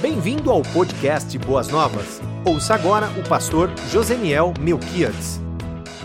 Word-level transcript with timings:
Bem-vindo 0.00 0.50
ao 0.50 0.62
podcast 0.62 1.36
Boas 1.38 1.68
Novas. 1.68 2.20
Ouça 2.46 2.74
agora 2.74 3.06
o 3.18 3.28
pastor 3.28 3.70
Joseniel 3.90 4.52
Melquiades. 4.60 5.40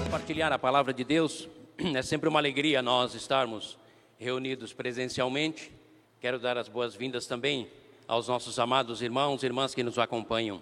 Compartilhar 0.04 0.52
a 0.52 0.60
palavra 0.60 0.94
de 0.94 1.04
Deus 1.04 1.50
é 1.96 2.02
sempre 2.02 2.30
uma 2.30 2.40
alegria 2.40 2.82
nós 2.82 3.14
estarmos 3.14 3.78
reunidos 4.18 4.74
presencialmente. 4.74 5.72
Quero 6.20 6.40
dar 6.40 6.58
as 6.58 6.68
boas-vindas 6.68 7.28
também 7.28 7.68
aos 8.08 8.28
nossos 8.28 8.58
amados 8.58 9.02
irmãos 9.02 9.44
e 9.44 9.46
irmãs 9.46 9.76
que 9.76 9.84
nos 9.84 9.98
acompanham 10.00 10.62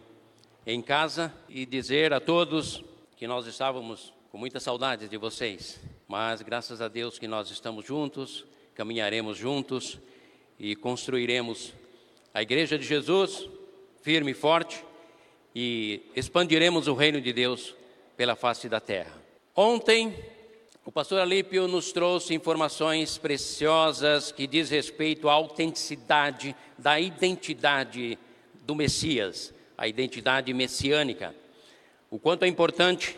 em 0.66 0.82
casa 0.82 1.34
e 1.48 1.66
dizer 1.66 2.14
a 2.14 2.20
todos 2.20 2.84
que 3.16 3.26
nós 3.28 3.48
estávamos 3.48 4.14
com 4.32 4.38
muita 4.38 4.60
saudade 4.60 5.08
de 5.08 5.18
vocês, 5.18 5.80
mas 6.08 6.42
graças 6.42 6.82
a 6.82 6.88
Deus 6.88 7.18
que 7.18 7.28
nós 7.28 7.50
estamos 7.50 7.86
juntos, 7.86 8.46
caminharemos 8.76 9.38
juntos 9.38 9.98
e 10.60 10.76
construiremos 10.76 11.74
a 12.38 12.42
Igreja 12.44 12.78
de 12.78 12.86
Jesus 12.86 13.50
firme 14.04 14.30
e 14.30 14.34
forte 14.36 14.86
e 15.56 16.04
expandiremos 16.16 16.88
o 16.88 16.94
reino 16.94 17.20
de 17.20 17.34
Deus 17.34 17.74
pela 18.16 18.36
face 18.36 18.70
da 18.70 18.80
terra. 18.80 19.12
Ontem, 19.56 20.16
o 20.86 20.92
pastor 20.92 21.20
Alípio 21.20 21.68
nos 21.68 21.92
trouxe 21.92 22.36
informações 22.36 23.18
preciosas 23.18 24.32
que 24.32 24.46
diz 24.46 24.70
respeito 24.70 25.28
à 25.28 25.34
autenticidade 25.34 26.56
da 26.78 27.00
identidade 27.00 28.20
do 28.62 28.76
Messias, 28.76 29.52
a 29.76 29.88
identidade 29.88 30.54
messiânica. 30.54 31.34
O 32.12 32.20
quanto 32.20 32.46
é 32.46 32.48
importante, 32.48 33.18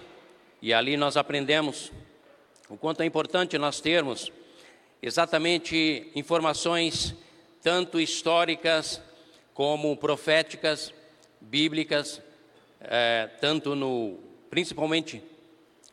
e 0.62 0.74
ali 0.74 0.96
nós 0.96 1.18
aprendemos, 1.18 1.92
o 2.70 2.78
quanto 2.78 3.02
é 3.02 3.06
importante 3.06 3.58
nós 3.58 3.82
termos 3.82 4.32
exatamente 5.02 6.10
informações 6.16 7.14
tanto 7.62 8.00
históricas 8.00 9.02
como 9.60 9.98
proféticas, 9.98 10.94
bíblicas, 11.42 12.22
é, 12.80 13.30
tanto 13.42 13.76
no, 13.76 14.18
principalmente 14.50 15.22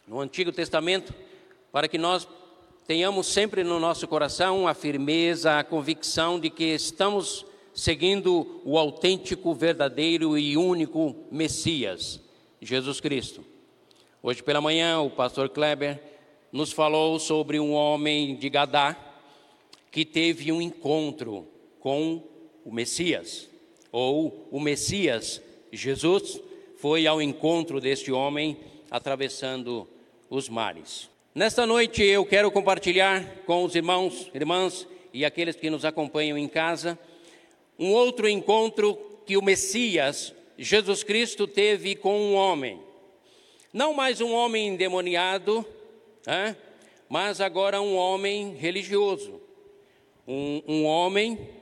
no 0.06 0.20
Antigo 0.20 0.52
Testamento, 0.52 1.12
para 1.72 1.88
que 1.88 1.98
nós 1.98 2.28
tenhamos 2.86 3.26
sempre 3.26 3.64
no 3.64 3.80
nosso 3.80 4.06
coração 4.06 4.68
a 4.68 4.72
firmeza, 4.72 5.58
a 5.58 5.64
convicção 5.64 6.38
de 6.38 6.48
que 6.48 6.62
estamos 6.62 7.44
seguindo 7.74 8.62
o 8.64 8.78
autêntico, 8.78 9.52
verdadeiro 9.52 10.38
e 10.38 10.56
único 10.56 11.26
Messias, 11.32 12.20
Jesus 12.62 13.00
Cristo. 13.00 13.44
Hoje 14.22 14.44
pela 14.44 14.60
manhã, 14.60 15.00
o 15.00 15.10
pastor 15.10 15.48
Kleber 15.48 16.00
nos 16.52 16.70
falou 16.70 17.18
sobre 17.18 17.58
um 17.58 17.72
homem 17.72 18.36
de 18.36 18.48
Gadá 18.48 18.96
que 19.90 20.04
teve 20.04 20.52
um 20.52 20.62
encontro 20.62 21.48
com 21.80 22.22
o 22.64 22.70
Messias 22.72 23.55
ou 23.98 24.46
o 24.50 24.60
Messias 24.60 25.40
Jesus 25.72 26.38
foi 26.76 27.06
ao 27.06 27.22
encontro 27.22 27.80
deste 27.80 28.12
homem 28.12 28.58
atravessando 28.90 29.88
os 30.28 30.50
mares. 30.50 31.08
Nesta 31.34 31.64
noite 31.64 32.02
eu 32.02 32.26
quero 32.26 32.50
compartilhar 32.50 33.24
com 33.46 33.64
os 33.64 33.74
irmãos, 33.74 34.30
irmãs 34.34 34.86
e 35.14 35.24
aqueles 35.24 35.56
que 35.56 35.70
nos 35.70 35.82
acompanham 35.82 36.36
em 36.36 36.46
casa 36.46 36.98
um 37.78 37.90
outro 37.90 38.28
encontro 38.28 38.98
que 39.24 39.34
o 39.34 39.42
Messias 39.42 40.34
Jesus 40.58 41.02
Cristo 41.02 41.46
teve 41.46 41.96
com 41.96 42.20
um 42.20 42.34
homem. 42.34 42.78
Não 43.72 43.94
mais 43.94 44.20
um 44.20 44.30
homem 44.34 44.68
endemoniado, 44.68 45.64
mas 47.08 47.40
agora 47.40 47.80
um 47.80 47.96
homem 47.96 48.56
religioso. 48.56 49.40
Um, 50.28 50.62
um 50.68 50.84
homem 50.84 51.55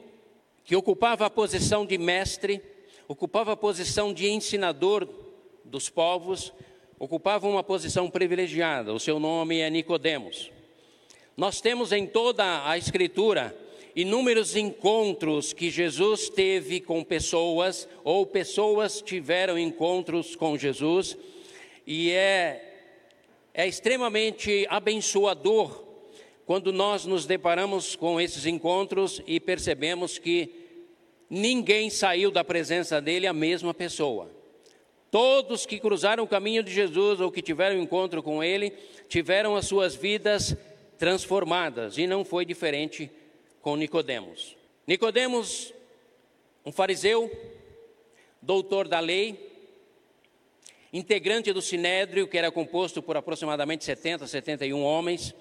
que 0.64 0.74
ocupava 0.74 1.26
a 1.26 1.30
posição 1.30 1.84
de 1.84 1.98
mestre, 1.98 2.60
ocupava 3.06 3.52
a 3.52 3.56
posição 3.56 4.12
de 4.12 4.28
ensinador 4.28 5.06
dos 5.64 5.90
povos, 5.90 6.52
ocupava 6.98 7.46
uma 7.46 7.62
posição 7.62 8.08
privilegiada. 8.08 8.92
O 8.92 9.00
seu 9.00 9.18
nome 9.18 9.58
é 9.58 9.68
Nicodemos. 9.68 10.50
Nós 11.36 11.60
temos 11.60 11.92
em 11.92 12.06
toda 12.06 12.68
a 12.68 12.78
escritura 12.78 13.56
inúmeros 13.94 14.56
encontros 14.56 15.52
que 15.52 15.70
Jesus 15.70 16.28
teve 16.28 16.80
com 16.80 17.04
pessoas 17.04 17.88
ou 18.02 18.24
pessoas 18.26 19.00
tiveram 19.00 19.58
encontros 19.58 20.34
com 20.34 20.56
Jesus 20.56 21.16
e 21.86 22.10
é 22.10 22.70
é 23.56 23.68
extremamente 23.68 24.66
abençoador 24.68 25.83
quando 26.46 26.72
nós 26.72 27.06
nos 27.06 27.26
deparamos 27.26 27.96
com 27.96 28.20
esses 28.20 28.46
encontros 28.46 29.22
e 29.26 29.40
percebemos 29.40 30.18
que 30.18 30.50
ninguém 31.30 31.88
saiu 31.88 32.30
da 32.30 32.44
presença 32.44 33.00
dele 33.00 33.26
a 33.26 33.32
mesma 33.32 33.72
pessoa. 33.72 34.30
Todos 35.10 35.64
que 35.64 35.78
cruzaram 35.78 36.24
o 36.24 36.28
caminho 36.28 36.62
de 36.62 36.72
Jesus 36.72 37.20
ou 37.20 37.30
que 37.30 37.40
tiveram 37.40 37.80
encontro 37.80 38.22
com 38.22 38.42
ele, 38.42 38.72
tiveram 39.08 39.56
as 39.56 39.66
suas 39.66 39.94
vidas 39.94 40.56
transformadas, 40.98 41.98
e 41.98 42.06
não 42.06 42.24
foi 42.24 42.44
diferente 42.44 43.10
com 43.60 43.76
Nicodemos. 43.76 44.56
Nicodemos, 44.86 45.72
um 46.64 46.72
fariseu, 46.72 47.30
doutor 48.42 48.88
da 48.88 49.00
lei, 49.00 49.52
integrante 50.92 51.52
do 51.52 51.62
sinédrio, 51.62 52.28
que 52.28 52.38
era 52.38 52.50
composto 52.50 53.02
por 53.02 53.16
aproximadamente 53.16 53.84
70, 53.84 54.26
71 54.26 54.82
homens, 54.82 55.34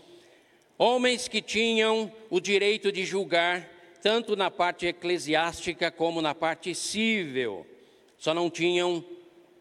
Homens 0.78 1.28
que 1.28 1.42
tinham 1.42 2.12
o 2.30 2.40
direito 2.40 2.92
de 2.92 3.06
julgar, 3.06 3.70
tanto 4.02 4.36
na 4.36 4.50
parte 4.50 4.86
eclesiástica 4.88 5.92
como 5.92 6.22
na 6.22 6.34
parte 6.34 6.74
civil, 6.74 7.66
só 8.18 8.34
não 8.34 8.50
tinham 8.50 9.04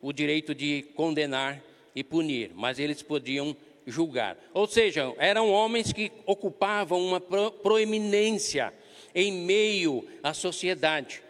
o 0.01 0.13
direito 0.13 0.55
de 0.55 0.87
condenar 0.95 1.63
e 1.95 2.03
punir, 2.03 2.51
mas 2.55 2.79
eles 2.79 3.03
podiam 3.03 3.57
julgar. 3.87 4.37
Ou 4.55 4.67
seja, 4.67 5.13
eram 5.19 5.51
homens 5.51 5.93
que 5.93 6.11
ocupavam 6.27 7.01
uma 7.05 7.21
proeminência 7.21 8.73
em 9.15 9.33
meio 9.33 10.07
à 10.23 10.33
sociedade. 10.33 11.23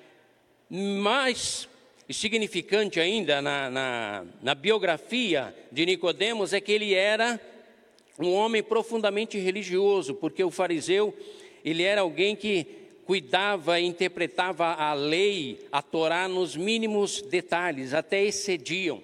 Mais 0.70 1.68
significante 2.08 3.00
ainda 3.00 3.40
na, 3.40 3.70
na, 3.70 4.24
na 4.42 4.54
biografia 4.54 5.54
de 5.70 5.86
Nicodemos 5.86 6.52
é 6.52 6.60
que 6.60 6.72
ele 6.72 6.94
era 6.94 7.40
um 8.18 8.32
homem 8.32 8.62
profundamente 8.62 9.38
religioso, 9.38 10.14
porque 10.14 10.44
o 10.44 10.50
fariseu, 10.50 11.14
ele 11.64 11.82
era 11.82 12.02
alguém 12.02 12.36
que 12.36 12.66
cuidava 13.04 13.80
e 13.80 13.84
interpretava 13.84 14.66
a 14.74 14.92
lei, 14.94 15.58
a 15.70 15.82
Torá 15.82 16.28
nos 16.28 16.56
mínimos 16.56 17.22
detalhes, 17.22 17.94
até 17.94 18.22
excediam. 18.22 19.02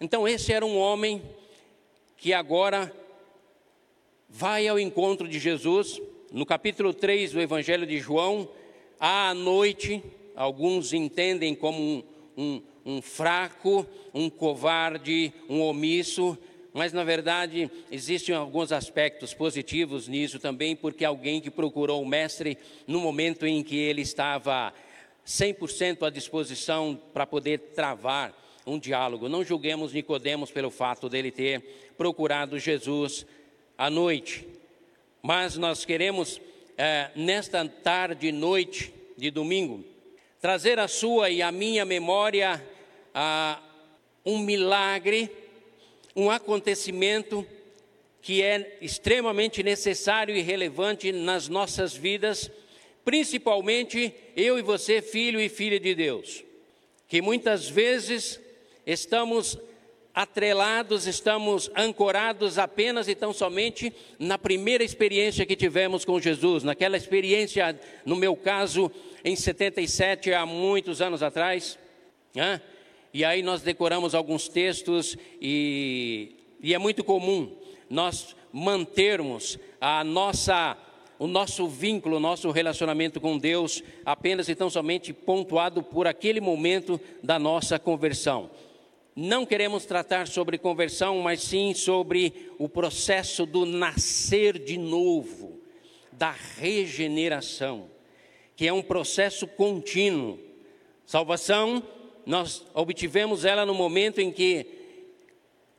Então 0.00 0.26
esse 0.26 0.52
era 0.52 0.64
um 0.64 0.78
homem 0.78 1.22
que 2.16 2.32
agora 2.32 2.94
vai 4.28 4.66
ao 4.68 4.78
encontro 4.78 5.28
de 5.28 5.38
Jesus, 5.38 6.00
no 6.32 6.46
capítulo 6.46 6.94
3 6.94 7.32
do 7.32 7.40
Evangelho 7.40 7.86
de 7.86 7.98
João, 7.98 8.48
à 8.98 9.34
noite, 9.34 10.02
alguns 10.36 10.92
entendem 10.92 11.54
como 11.54 11.82
um, 11.82 12.04
um, 12.36 12.62
um 12.84 13.02
fraco, 13.02 13.86
um 14.14 14.30
covarde, 14.30 15.32
um 15.48 15.60
omisso, 15.62 16.38
mas 16.72 16.92
na 16.92 17.04
verdade 17.04 17.70
existem 17.90 18.34
alguns 18.34 18.72
aspectos 18.72 19.34
positivos 19.34 20.08
nisso 20.08 20.38
também, 20.38 20.76
porque 20.76 21.04
alguém 21.04 21.40
que 21.40 21.50
procurou 21.50 22.02
o 22.02 22.06
mestre 22.06 22.56
no 22.86 23.00
momento 23.00 23.46
em 23.46 23.62
que 23.62 23.76
ele 23.76 24.02
estava 24.02 24.72
100% 25.26 26.06
à 26.06 26.10
disposição 26.10 27.00
para 27.12 27.26
poder 27.26 27.58
travar 27.74 28.34
um 28.66 28.78
diálogo. 28.78 29.28
Não 29.28 29.44
julguemos 29.44 29.92
Nicodemos 29.92 30.50
pelo 30.50 30.70
fato 30.70 31.08
dele 31.08 31.30
ter 31.30 31.62
procurado 31.96 32.58
Jesus 32.58 33.26
à 33.76 33.90
noite, 33.90 34.46
mas 35.22 35.56
nós 35.56 35.84
queremos 35.84 36.40
é, 36.76 37.10
nesta 37.14 37.66
tarde 37.68 38.28
e 38.28 38.32
noite 38.32 38.92
de 39.16 39.30
domingo 39.30 39.84
trazer 40.40 40.78
a 40.78 40.88
sua 40.88 41.28
e 41.28 41.42
a 41.42 41.52
minha 41.52 41.84
memória 41.84 42.64
ah, 43.14 43.60
um 44.24 44.38
milagre 44.38 45.30
um 46.14 46.30
acontecimento 46.30 47.46
que 48.22 48.42
é 48.42 48.78
extremamente 48.80 49.62
necessário 49.62 50.36
e 50.36 50.42
relevante 50.42 51.10
nas 51.12 51.48
nossas 51.48 51.94
vidas, 51.94 52.50
principalmente 53.04 54.12
eu 54.36 54.58
e 54.58 54.62
você, 54.62 55.00
filho 55.00 55.40
e 55.40 55.48
filha 55.48 55.80
de 55.80 55.94
Deus, 55.94 56.44
que 57.08 57.22
muitas 57.22 57.68
vezes 57.68 58.38
estamos 58.86 59.58
atrelados, 60.14 61.06
estamos 61.06 61.70
ancorados 61.74 62.58
apenas 62.58 63.08
e 63.08 63.14
tão 63.14 63.32
somente 63.32 63.92
na 64.18 64.36
primeira 64.36 64.84
experiência 64.84 65.46
que 65.46 65.56
tivemos 65.56 66.04
com 66.04 66.20
Jesus, 66.20 66.62
naquela 66.62 66.96
experiência, 66.96 67.78
no 68.04 68.16
meu 68.16 68.36
caso, 68.36 68.90
em 69.24 69.36
77, 69.36 70.34
há 70.34 70.44
muitos 70.44 71.00
anos 71.00 71.22
atrás, 71.22 71.78
né? 72.34 72.60
E 73.12 73.24
aí 73.24 73.42
nós 73.42 73.62
decoramos 73.62 74.14
alguns 74.14 74.48
textos 74.48 75.16
e, 75.40 76.36
e 76.62 76.74
é 76.74 76.78
muito 76.78 77.02
comum 77.02 77.56
nós 77.88 78.36
mantermos 78.52 79.58
a 79.80 80.04
nossa 80.04 80.76
o 81.18 81.26
nosso 81.26 81.68
vínculo, 81.68 82.16
o 82.16 82.20
nosso 82.20 82.50
relacionamento 82.50 83.20
com 83.20 83.36
Deus 83.36 83.82
apenas 84.06 84.48
e 84.48 84.54
tão 84.54 84.70
somente 84.70 85.12
pontuado 85.12 85.82
por 85.82 86.06
aquele 86.06 86.40
momento 86.40 86.98
da 87.22 87.38
nossa 87.38 87.78
conversão. 87.78 88.50
Não 89.14 89.44
queremos 89.44 89.84
tratar 89.84 90.26
sobre 90.26 90.56
conversão, 90.56 91.18
mas 91.18 91.42
sim 91.42 91.74
sobre 91.74 92.50
o 92.58 92.70
processo 92.70 93.44
do 93.44 93.66
nascer 93.66 94.58
de 94.58 94.78
novo, 94.78 95.60
da 96.10 96.34
regeneração, 96.56 97.90
que 98.56 98.66
é 98.66 98.72
um 98.72 98.80
processo 98.80 99.46
contínuo. 99.46 100.38
Salvação, 101.04 101.82
nós 102.26 102.64
obtivemos 102.74 103.44
ela 103.44 103.64
no 103.66 103.74
momento 103.74 104.20
em 104.20 104.30
que 104.30 104.80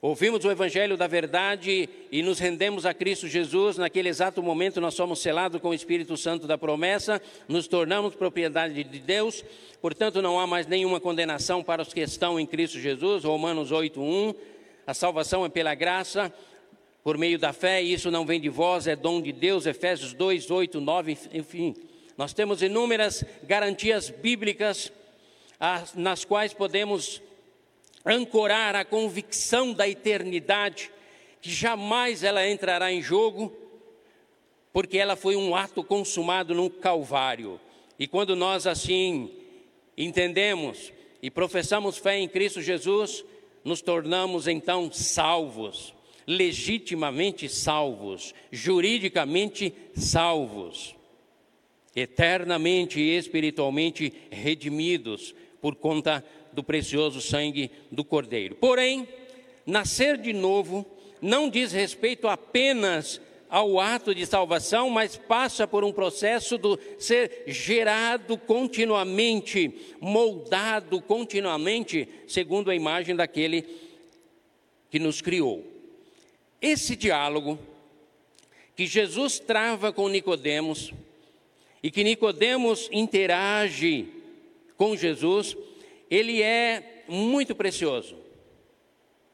Ouvimos 0.03 0.43
o 0.43 0.49
Evangelho 0.49 0.97
da 0.97 1.05
verdade 1.05 1.87
e 2.11 2.23
nos 2.23 2.39
rendemos 2.39 2.87
a 2.87 2.93
Cristo 2.93 3.27
Jesus. 3.27 3.77
Naquele 3.77 4.09
exato 4.09 4.41
momento, 4.41 4.81
nós 4.81 4.95
somos 4.95 5.19
selados 5.19 5.61
com 5.61 5.69
o 5.69 5.73
Espírito 5.75 6.17
Santo 6.17 6.47
da 6.47 6.57
promessa, 6.57 7.21
nos 7.47 7.67
tornamos 7.67 8.15
propriedade 8.15 8.83
de 8.83 8.99
Deus. 8.99 9.45
Portanto, 9.79 10.19
não 10.19 10.39
há 10.39 10.47
mais 10.47 10.65
nenhuma 10.65 10.99
condenação 10.99 11.61
para 11.61 11.83
os 11.83 11.93
que 11.93 11.99
estão 11.99 12.39
em 12.39 12.47
Cristo 12.47 12.79
Jesus. 12.79 13.25
Romanos 13.25 13.71
8:1. 13.71 14.33
A 14.87 14.93
salvação 14.95 15.45
é 15.45 15.49
pela 15.49 15.75
graça, 15.75 16.33
por 17.03 17.15
meio 17.15 17.37
da 17.37 17.53
fé, 17.53 17.83
e 17.83 17.93
isso 17.93 18.09
não 18.09 18.25
vem 18.25 18.41
de 18.41 18.49
vós, 18.49 18.87
é 18.87 18.95
dom 18.95 19.21
de 19.21 19.31
Deus. 19.31 19.67
Efésios 19.67 20.13
2, 20.13 20.49
8, 20.49 20.81
9, 20.81 21.15
enfim. 21.31 21.75
Nós 22.17 22.33
temos 22.33 22.63
inúmeras 22.63 23.23
garantias 23.43 24.09
bíblicas 24.09 24.91
nas 25.95 26.25
quais 26.25 26.53
podemos 26.53 27.21
ancorar 28.03 28.75
a 28.75 28.83
convicção 28.83 29.73
da 29.73 29.87
eternidade, 29.87 30.91
que 31.39 31.51
jamais 31.51 32.23
ela 32.23 32.47
entrará 32.47 32.91
em 32.91 33.01
jogo, 33.01 33.55
porque 34.73 34.97
ela 34.97 35.15
foi 35.15 35.35
um 35.35 35.55
ato 35.55 35.83
consumado 35.83 36.55
no 36.55 36.69
Calvário. 36.69 37.59
E 37.99 38.07
quando 38.07 38.35
nós 38.35 38.65
assim 38.65 39.29
entendemos 39.95 40.91
e 41.21 41.29
professamos 41.29 41.97
fé 41.97 42.17
em 42.17 42.27
Cristo 42.27 42.61
Jesus, 42.61 43.23
nos 43.63 43.81
tornamos 43.81 44.47
então 44.47 44.91
salvos, 44.91 45.93
legitimamente 46.25 47.47
salvos, 47.47 48.33
juridicamente 48.51 49.73
salvos, 49.93 50.95
eternamente 51.95 52.99
e 52.99 53.15
espiritualmente 53.15 54.11
redimidos 54.31 55.35
por 55.61 55.75
conta 55.75 56.25
do 56.51 56.63
precioso 56.63 57.21
sangue 57.21 57.71
do 57.91 58.03
Cordeiro. 58.03 58.55
Porém, 58.55 59.07
nascer 59.65 60.17
de 60.17 60.33
novo 60.33 60.85
não 61.21 61.49
diz 61.49 61.71
respeito 61.71 62.27
apenas 62.27 63.21
ao 63.47 63.79
ato 63.79 64.15
de 64.15 64.25
salvação, 64.25 64.89
mas 64.89 65.17
passa 65.17 65.67
por 65.67 65.83
um 65.83 65.91
processo 65.91 66.57
de 66.57 66.79
ser 66.97 67.43
gerado 67.47 68.37
continuamente, 68.37 69.73
moldado 69.99 71.01
continuamente, 71.01 72.07
segundo 72.27 72.71
a 72.71 72.75
imagem 72.75 73.13
daquele 73.13 73.65
que 74.89 74.99
nos 74.99 75.21
criou. 75.21 75.65
Esse 76.61 76.95
diálogo 76.95 77.59
que 78.73 78.85
Jesus 78.85 79.37
trava 79.37 79.91
com 79.91 80.07
Nicodemos 80.07 80.93
e 81.83 81.91
que 81.91 82.03
Nicodemos 82.03 82.87
interage 82.91 84.07
com 84.81 84.97
Jesus, 84.97 85.55
ele 86.09 86.41
é 86.41 87.03
muito 87.07 87.53
precioso. 87.53 88.15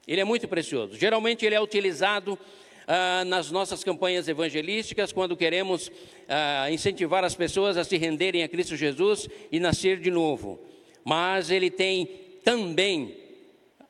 Ele 0.05 0.19
é 0.19 0.25
muito 0.25 0.45
precioso. 0.45 0.97
Geralmente 0.97 1.45
ele 1.45 1.55
é 1.55 1.61
utilizado 1.61 2.37
ah, 2.85 3.23
nas 3.23 3.49
nossas 3.49 3.81
campanhas 3.81 4.27
evangelísticas, 4.27 5.13
quando 5.13 5.37
queremos 5.37 5.89
ah, 6.27 6.69
incentivar 6.69 7.23
as 7.23 7.33
pessoas 7.33 7.77
a 7.77 7.85
se 7.85 7.95
renderem 7.95 8.43
a 8.43 8.49
Cristo 8.49 8.75
Jesus 8.75 9.29
e 9.49 9.57
nascer 9.57 10.01
de 10.01 10.11
novo. 10.11 10.59
Mas 11.05 11.49
ele 11.49 11.71
tem 11.71 12.09
também 12.43 13.15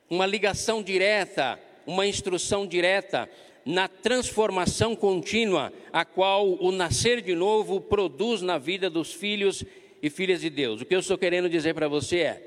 uma 0.08 0.26
ligação 0.26 0.80
direta, 0.80 1.58
uma 1.84 2.06
instrução 2.06 2.68
direta 2.68 3.28
na 3.66 3.88
transformação 3.88 4.94
contínua, 4.94 5.72
a 5.92 6.04
qual 6.04 6.46
o 6.62 6.70
nascer 6.70 7.20
de 7.20 7.34
novo 7.34 7.80
produz 7.80 8.42
na 8.42 8.58
vida 8.58 8.88
dos 8.88 9.12
filhos 9.12 9.64
e 10.02 10.10
filhas 10.10 10.40
de 10.40 10.50
Deus. 10.50 10.80
O 10.80 10.84
que 10.84 10.94
eu 10.94 11.00
estou 11.00 11.18
querendo 11.18 11.48
dizer 11.48 11.74
para 11.74 11.88
você 11.88 12.18
é: 12.18 12.42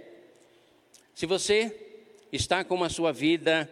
se 1.14 1.26
você 1.26 1.76
está 2.32 2.64
com 2.64 2.84
a 2.84 2.90
sua 2.90 3.12
vida 3.12 3.70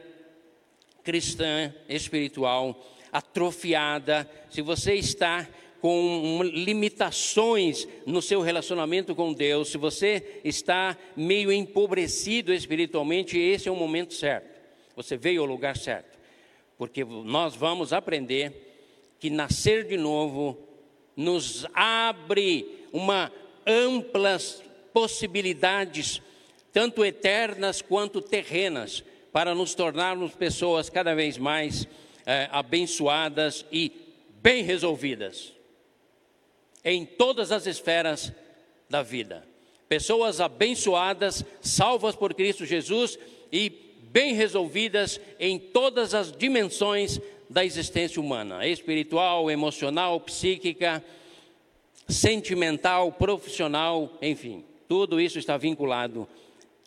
cristã, 1.03 1.73
espiritual, 1.87 2.85
atrofiada, 3.11 4.29
se 4.49 4.61
você 4.61 4.95
está 4.95 5.47
com 5.81 6.41
limitações 6.43 7.87
no 8.05 8.21
seu 8.21 8.41
relacionamento 8.41 9.15
com 9.15 9.33
Deus, 9.33 9.69
se 9.69 9.77
você 9.77 10.41
está 10.43 10.97
meio 11.15 11.51
empobrecido 11.51 12.53
espiritualmente, 12.53 13.37
esse 13.37 13.69
é 13.69 13.71
o 13.71 13.75
momento 13.75 14.13
certo. 14.13 14.59
Você 14.95 15.15
veio 15.15 15.41
ao 15.41 15.47
lugar 15.47 15.77
certo. 15.77 16.19
Porque 16.77 17.03
nós 17.05 17.55
vamos 17.55 17.93
aprender 17.93 19.15
que 19.19 19.29
nascer 19.29 19.85
de 19.85 19.97
novo 19.97 20.57
nos 21.15 21.65
abre 21.73 22.85
uma 22.91 23.31
amplas 23.69 24.63
possibilidades 24.91 26.21
tanto 26.73 27.03
eternas 27.05 27.81
quanto 27.81 28.21
terrenas, 28.21 29.03
para 29.31 29.53
nos 29.53 29.75
tornarmos 29.75 30.33
pessoas 30.33 30.89
cada 30.89 31.13
vez 31.13 31.37
mais 31.37 31.87
é, 32.25 32.47
abençoadas 32.51 33.65
e 33.71 33.91
bem 34.41 34.63
resolvidas 34.63 35.53
em 36.83 37.05
todas 37.05 37.51
as 37.51 37.67
esferas 37.67 38.31
da 38.89 39.03
vida. 39.03 39.45
Pessoas 39.87 40.39
abençoadas, 40.39 41.43
salvas 41.61 42.15
por 42.15 42.33
Cristo 42.33 42.65
Jesus 42.65 43.19
e 43.51 43.69
bem 44.11 44.33
resolvidas 44.33 45.19
em 45.39 45.59
todas 45.59 46.13
as 46.13 46.31
dimensões 46.31 47.19
da 47.49 47.65
existência 47.65 48.21
humana: 48.21 48.65
espiritual, 48.65 49.49
emocional, 49.49 50.19
psíquica, 50.21 51.03
sentimental, 52.09 53.11
profissional, 53.11 54.17
enfim, 54.21 54.65
tudo 54.87 55.21
isso 55.21 55.37
está 55.37 55.55
vinculado 55.55 56.27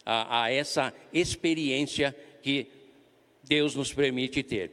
a, 0.04 0.42
a 0.44 0.52
essa 0.52 0.92
experiência 1.12 2.14
que 2.42 2.66
Deus 3.44 3.74
nos 3.74 3.92
permite 3.92 4.42
ter. 4.42 4.72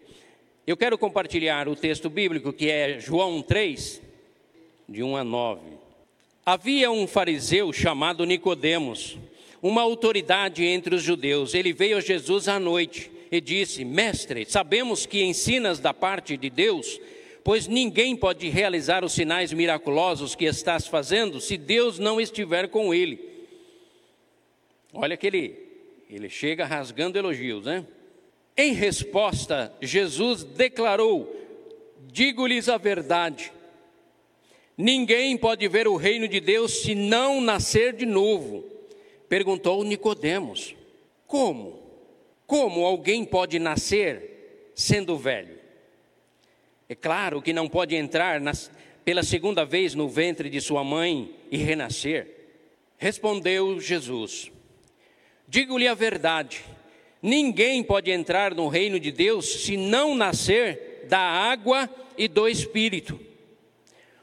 Eu 0.66 0.76
quero 0.76 0.98
compartilhar 0.98 1.68
o 1.68 1.76
texto 1.76 2.10
bíblico 2.10 2.52
que 2.52 2.70
é 2.70 3.00
João 3.00 3.42
3, 3.42 4.02
de 4.88 5.04
1 5.04 5.18
a 5.18 5.24
9. 5.24 5.62
Havia 6.46 6.92
um 6.92 7.06
fariseu 7.06 7.72
chamado 7.72 8.26
Nicodemos, 8.26 9.18
uma 9.62 9.82
autoridade 9.82 10.66
entre 10.66 10.96
os 10.96 11.04
judeus. 11.04 11.54
Ele 11.54 11.72
veio 11.72 11.98
a 11.98 12.02
Jesus 12.02 12.48
à 12.48 12.60
noite 12.60 13.12
e 13.32 13.40
disse: 13.40 13.86
Mestre, 13.86 14.46
sabemos 14.46 15.06
que 15.06 15.24
ensinas 15.24 15.80
da 15.80 15.94
parte 15.94 16.36
de 16.38 16.50
Deus, 16.50 17.00
pois 17.44 17.68
ninguém 17.68 18.16
pode 18.16 18.50
realizar 18.50 19.04
os 19.04 19.14
sinais 19.14 19.52
miraculosos 19.54 20.36
que 20.36 20.46
estás 20.46 20.88
fazendo 20.88 21.40
se 21.40 21.58
Deus 21.58 22.00
não 22.00 22.20
estiver 22.20 22.68
com 22.68 22.94
ele. 22.94 23.20
Olha 24.94 25.16
que 25.16 25.28
ele, 25.28 25.58
ele 26.10 26.30
chega 26.30 26.66
rasgando 26.66 27.18
elogios, 27.18 27.66
né? 27.66 27.86
Em 28.58 28.74
resposta, 28.74 29.74
Jesus 29.82 30.44
declarou: 30.44 31.34
Digo-lhes 32.12 32.68
a 32.68 32.78
verdade. 32.78 33.54
Ninguém 34.76 35.38
pode 35.38 35.68
ver 35.68 35.88
o 35.88 35.96
reino 35.96 36.28
de 36.28 36.40
Deus 36.40 36.82
se 36.82 36.96
não 36.96 37.42
nascer 37.42 37.94
de 37.94 38.06
novo. 38.06 38.66
Perguntou 39.28 39.84
Nicodemos: 39.84 40.76
Como? 41.28 41.80
Como 42.48 42.84
alguém 42.84 43.24
pode 43.24 43.60
nascer 43.60 44.72
sendo 44.74 45.18
velho? 45.18 45.59
É 46.92 46.96
claro 46.96 47.40
que 47.40 47.54
não 47.54 47.70
pode 47.70 47.96
entrar 47.96 48.42
nas, 48.42 48.72
pela 49.06 49.22
segunda 49.22 49.64
vez 49.64 49.94
no 49.94 50.10
ventre 50.10 50.50
de 50.50 50.60
sua 50.60 50.84
mãe 50.84 51.36
e 51.52 51.58
renascer. 51.58 52.28
Respondeu 52.98 53.80
Jesus: 53.80 54.52
Digo-lhe 55.48 55.88
a 55.88 55.94
verdade: 55.94 56.66
ninguém 57.22 57.84
pode 57.84 58.10
entrar 58.10 58.56
no 58.56 58.68
reino 58.68 59.00
de 59.00 59.12
Deus 59.12 59.64
se 59.64 59.78
não 59.78 60.16
nascer 60.16 61.06
da 61.08 61.20
água 61.20 61.88
e 62.18 62.28
do 62.28 62.48
espírito. 62.48 63.20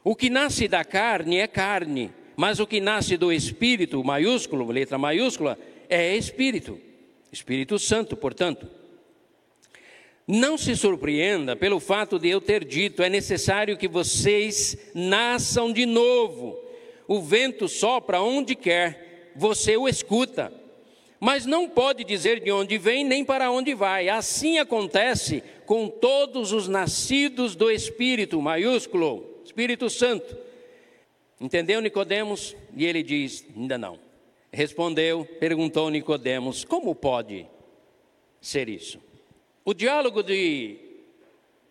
O 0.02 0.16
que 0.16 0.28
nasce 0.28 0.66
da 0.66 0.84
carne 0.84 1.38
é 1.38 1.46
carne, 1.46 2.10
mas 2.34 2.58
o 2.58 2.66
que 2.66 2.80
nasce 2.80 3.16
do 3.16 3.32
espírito, 3.32 4.02
maiúsculo, 4.02 4.72
letra 4.72 4.98
maiúscula, 4.98 5.56
é 5.88 6.16
espírito. 6.16 6.80
Espírito 7.30 7.78
Santo, 7.78 8.16
portanto. 8.16 8.68
Não 10.26 10.58
se 10.58 10.74
surpreenda 10.74 11.54
pelo 11.54 11.78
fato 11.78 12.18
de 12.18 12.28
eu 12.28 12.40
ter 12.40 12.64
dito: 12.64 13.02
é 13.02 13.08
necessário 13.08 13.76
que 13.76 13.86
vocês 13.86 14.76
nasçam 14.94 15.72
de 15.72 15.86
novo. 15.86 16.58
O 17.06 17.20
vento 17.20 17.68
sopra 17.68 18.20
onde 18.20 18.54
quer, 18.54 19.32
você 19.36 19.76
o 19.76 19.88
escuta 19.88 20.52
mas 21.18 21.46
não 21.46 21.68
pode 21.68 22.04
dizer 22.04 22.40
de 22.40 22.50
onde 22.52 22.76
vem 22.78 23.04
nem 23.04 23.24
para 23.24 23.50
onde 23.50 23.74
vai. 23.74 24.08
Assim 24.08 24.58
acontece 24.58 25.42
com 25.64 25.88
todos 25.88 26.52
os 26.52 26.68
nascidos 26.68 27.56
do 27.56 27.70
Espírito, 27.70 28.40
maiúsculo. 28.40 29.40
Espírito 29.44 29.88
Santo. 29.88 30.36
Entendeu 31.40 31.80
Nicodemos? 31.80 32.54
E 32.76 32.84
ele 32.84 33.02
diz: 33.02 33.46
ainda 33.56 33.78
não. 33.78 33.98
Respondeu, 34.52 35.24
perguntou 35.40 35.90
Nicodemos: 35.90 36.64
como 36.64 36.94
pode 36.94 37.46
ser 38.40 38.68
isso? 38.68 39.00
O 39.68 39.74
diálogo 39.74 40.22
de 40.22 40.76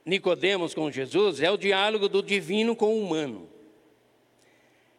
Nicodemos 0.06 0.74
com 0.74 0.92
Jesus 0.92 1.42
é 1.42 1.50
o 1.50 1.56
diálogo 1.56 2.10
do 2.10 2.22
divino 2.22 2.76
com 2.76 2.88
o 2.88 3.02
humano. 3.02 3.48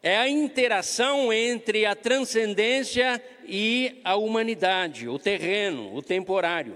É 0.01 0.17
a 0.17 0.27
interação 0.27 1.31
entre 1.31 1.85
a 1.85 1.93
transcendência 1.93 3.23
e 3.47 4.01
a 4.03 4.15
humanidade, 4.15 5.07
o 5.07 5.19
terreno, 5.19 5.93
o 5.93 6.01
temporário. 6.01 6.75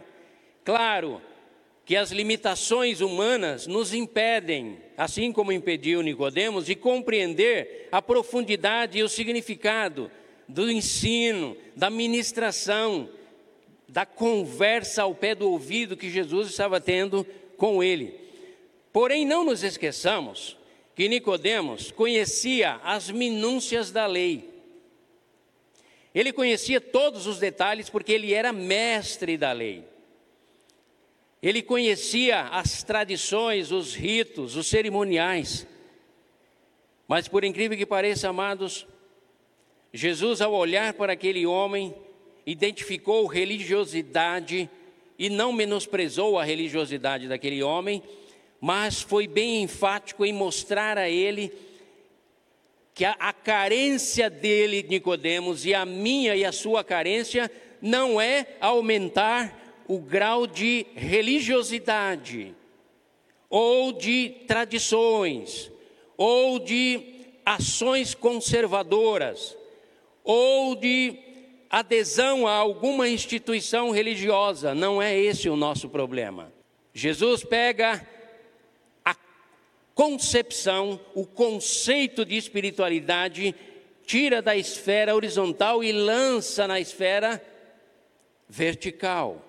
Claro 0.64 1.20
que 1.84 1.96
as 1.96 2.12
limitações 2.12 3.02
humanas 3.02 3.66
nos 3.66 3.92
impedem, 3.92 4.78
assim 4.96 5.32
como 5.32 5.52
impediu 5.52 6.04
Nicodemos, 6.04 6.68
de 6.68 6.76
compreender 6.76 7.90
a 7.92 8.00
profundidade 8.00 9.00
e 9.00 9.04
o 9.04 9.10
significado 9.10 10.12
do 10.48 10.70
ensino, 10.70 11.58
da 11.76 11.90
ministração, 11.90 13.10
da 13.92 14.06
conversa 14.06 15.04
ao 15.04 15.14
pé 15.14 15.36
do 15.36 15.50
ouvido 15.50 15.98
que 15.98 16.10
Jesus 16.10 16.50
estava 16.50 16.80
tendo 16.80 17.28
com 17.58 17.84
ele. 17.84 18.18
Porém, 18.94 19.26
não 19.26 19.44
nos 19.44 19.64
esqueçamos 19.64 20.58
que 20.96 21.10
Nicodemos 21.10 21.92
conhecia 21.92 22.80
as 22.84 23.10
minúcias 23.10 23.92
da 23.92 24.06
lei. 24.06 24.50
Ele 26.16 26.32
conhecia 26.32 26.80
todos 26.80 27.28
os 27.28 27.38
detalhes 27.38 27.90
porque 27.90 28.14
ele 28.14 28.34
era 28.34 28.54
mestre 28.54 29.38
da 29.38 29.52
lei. 29.52 29.84
Ele 31.42 31.62
conhecia 31.62 32.44
as 32.44 32.84
tradições, 32.84 33.72
os 33.72 33.94
ritos, 33.94 34.56
os 34.56 34.68
cerimoniais. 34.68 35.68
Mas 37.10 37.28
por 37.28 37.44
incrível 37.44 37.78
que 37.78 37.86
pareça, 37.86 38.30
amados, 38.30 38.88
Jesus 39.94 40.40
ao 40.40 40.54
olhar 40.54 40.94
para 40.94 41.12
aquele 41.12 41.46
homem, 41.46 41.94
identificou 42.46 43.26
religiosidade 43.28 44.70
e 45.18 45.30
não 45.30 45.54
menosprezou 45.54 46.40
a 46.40 46.44
religiosidade 46.44 47.28
daquele 47.28 47.62
homem, 47.62 48.02
mas 48.60 49.02
foi 49.02 49.28
bem 49.28 49.64
enfático 49.64 50.26
em 50.26 50.34
mostrar 50.34 50.98
a 50.98 51.10
ele 51.10 51.52
que 52.94 53.06
a, 53.06 53.12
a 53.20 53.34
carência 53.34 54.30
dele, 54.30 54.86
Nicodemos, 54.88 55.66
e 55.66 55.74
a 55.74 55.86
minha 55.86 56.36
e 56.36 56.44
a 56.44 56.52
sua 56.52 56.84
carência 56.84 57.50
não 57.82 58.20
é 58.20 58.46
aumentar 58.60 59.84
o 59.88 60.00
grau 60.00 60.46
de 60.46 60.86
religiosidade 60.96 62.56
ou 63.50 63.92
de 63.92 64.30
tradições 64.48 65.72
ou 66.16 66.60
de 66.60 67.26
ações 67.46 68.14
conservadoras 68.14 69.58
ou 70.24 70.76
de 70.76 71.31
adesão 71.72 72.46
a 72.46 72.52
alguma 72.52 73.08
instituição 73.08 73.92
religiosa, 73.92 74.76
não 74.76 75.02
é 75.02 75.18
esse 75.18 75.50
o 75.50 75.56
nosso 75.56 75.88
problema. 75.88 76.52
Jesus 76.94 77.44
pega 77.44 78.06
concepção, 79.94 81.00
o 81.14 81.26
conceito 81.26 82.26
de 82.26 82.36
espiritualidade, 82.36 83.54
tira 84.06 84.42
da 84.42 84.56
esfera 84.56 85.16
horizontal 85.16 85.84
e 85.84 85.92
lança 85.92 86.68
na 86.68 86.80
esfera 86.80 87.42
vertical. 88.50 89.46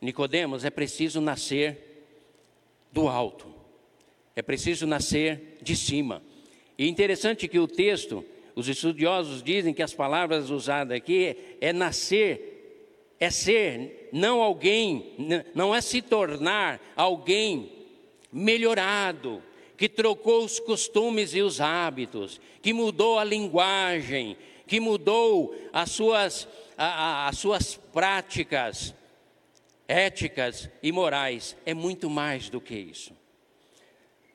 Nicodemos, 0.00 0.64
é 0.64 0.70
preciso 0.70 1.20
nascer 1.20 2.06
do 2.92 3.08
alto. 3.08 3.52
É 4.36 4.42
preciso 4.42 4.86
nascer 4.86 5.58
de 5.60 5.74
cima. 5.74 6.22
E 6.78 6.88
interessante 6.88 7.48
que 7.48 7.58
o 7.58 7.66
texto, 7.66 8.24
os 8.58 8.68
estudiosos 8.68 9.40
dizem 9.40 9.72
que 9.72 9.84
as 9.84 9.94
palavras 9.94 10.50
usadas 10.50 10.96
aqui 10.96 11.36
é 11.60 11.72
nascer, 11.72 13.14
é 13.20 13.30
ser, 13.30 14.08
não 14.12 14.42
alguém, 14.42 15.14
não 15.54 15.72
é 15.72 15.80
se 15.80 16.02
tornar 16.02 16.80
alguém 16.96 17.70
melhorado, 18.32 19.40
que 19.76 19.88
trocou 19.88 20.44
os 20.44 20.58
costumes 20.58 21.36
e 21.36 21.40
os 21.40 21.60
hábitos, 21.60 22.40
que 22.60 22.72
mudou 22.72 23.16
a 23.16 23.22
linguagem, 23.22 24.36
que 24.66 24.80
mudou 24.80 25.54
as 25.72 25.92
suas, 25.92 26.48
a, 26.76 26.86
a, 26.86 27.28
as 27.28 27.38
suas 27.38 27.76
práticas 27.76 28.92
éticas 29.86 30.68
e 30.82 30.90
morais. 30.90 31.56
É 31.64 31.72
muito 31.72 32.10
mais 32.10 32.50
do 32.50 32.60
que 32.60 32.74
isso. 32.74 33.17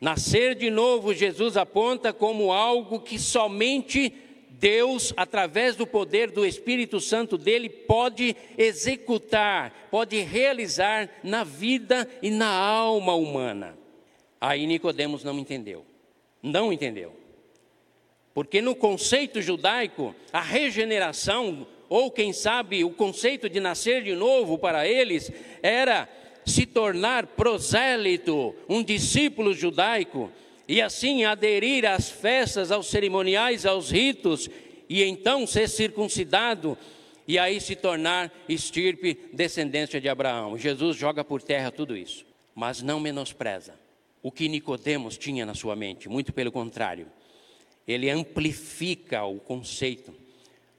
Nascer 0.04 0.54
de 0.54 0.70
novo, 0.70 1.14
Jesus 1.14 1.56
aponta 1.56 2.12
como 2.12 2.52
algo 2.52 3.00
que 3.00 3.18
somente 3.18 4.14
Deus, 4.50 5.14
através 5.16 5.78
do 5.78 5.88
poder 5.88 6.30
do 6.30 6.46
Espírito 6.46 7.00
Santo 7.00 7.38
dele, 7.38 7.70
pode 7.70 8.36
executar, 8.58 9.88
pode 9.90 10.20
realizar 10.20 11.10
na 11.24 11.46
vida 11.46 12.06
e 12.22 12.30
na 12.30 12.50
alma 12.50 13.16
humana. 13.16 13.78
Aí 14.42 14.68
Nicodemos 14.68 15.24
não 15.24 15.40
entendeu. 15.40 15.86
Não 16.42 16.74
entendeu. 16.74 17.14
Porque 18.34 18.62
no 18.62 18.76
conceito 18.76 19.42
judaico, 19.42 20.14
a 20.34 20.42
regeneração, 20.42 21.66
ou 21.88 22.12
quem 22.12 22.34
sabe 22.34 22.84
o 22.84 22.90
conceito 22.90 23.50
de 23.50 23.62
nascer 23.62 24.04
de 24.04 24.14
novo 24.14 24.58
para 24.58 24.86
eles, 24.86 25.32
era 25.62 26.10
se 26.46 26.66
tornar 26.66 27.28
prosélito, 27.28 28.56
um 28.68 28.84
discípulo 28.84 29.54
judaico, 29.54 30.32
e 30.68 30.82
assim 30.82 31.26
aderir 31.26 31.86
às 31.86 32.10
festas, 32.10 32.72
aos 32.72 32.88
cerimoniais, 32.88 33.66
aos 33.66 33.92
ritos, 33.92 34.50
e 34.90 35.04
então 35.04 35.46
ser 35.46 35.68
circuncidado, 35.68 36.78
e 37.28 37.40
aí 37.40 37.60
se 37.60 37.76
tornar 37.76 38.32
estirpe, 38.48 39.18
descendência 39.34 40.00
de 40.00 40.10
Abraão. 40.10 40.58
Jesus 40.58 40.98
joga 40.98 41.24
por 41.24 41.42
terra 41.42 41.72
tudo 41.72 41.96
isso, 41.96 42.26
mas 42.56 42.82
não 42.82 43.00
menospreza 43.00 43.74
o 44.22 44.32
que 44.32 44.48
Nicodemos 44.48 45.18
tinha 45.18 45.46
na 45.46 45.54
sua 45.54 45.76
mente, 45.76 46.08
muito 46.08 46.32
pelo 46.32 46.52
contrário. 46.52 47.08
Ele 47.86 48.10
amplifica 48.10 49.24
o 49.26 49.40
conceito 49.40 50.16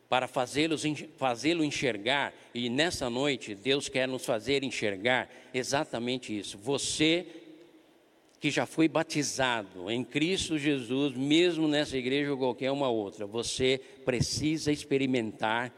para 0.08 0.26
fazê-lo 0.26 0.76
fazê 1.18 1.52
enxergar, 1.52 2.32
e 2.54 2.70
nessa 2.70 3.10
noite 3.10 3.54
Deus 3.54 3.88
quer 3.88 4.08
nos 4.08 4.24
fazer 4.24 4.64
enxergar 4.64 5.28
exatamente 5.54 6.36
isso. 6.36 6.58
Você 6.58 7.26
que 8.40 8.50
já 8.50 8.66
foi 8.66 8.88
batizado 8.88 9.90
em 9.90 10.04
Cristo 10.04 10.58
Jesus, 10.58 11.16
mesmo 11.16 11.66
nessa 11.66 11.96
igreja 11.96 12.30
ou 12.30 12.36
qualquer 12.36 12.70
uma 12.70 12.90
outra, 12.90 13.24
você 13.24 13.80
precisa 14.04 14.70
experimentar 14.70 15.72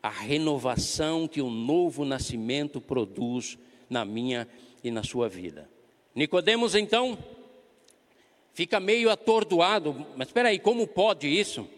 a 0.00 0.10
renovação 0.10 1.26
que 1.26 1.42
o 1.42 1.50
novo 1.50 2.04
nascimento 2.04 2.80
produz 2.80 3.58
na 3.90 4.04
minha 4.04 4.46
e 4.84 4.92
na 4.92 5.02
sua 5.02 5.28
vida. 5.28 5.68
Nicodemos 6.14 6.76
então 6.76 7.18
fica 8.52 8.78
meio 8.78 9.10
atordoado, 9.10 10.06
mas 10.16 10.28
espera 10.28 10.50
aí, 10.50 10.58
como 10.60 10.86
pode 10.86 11.26
isso? 11.26 11.68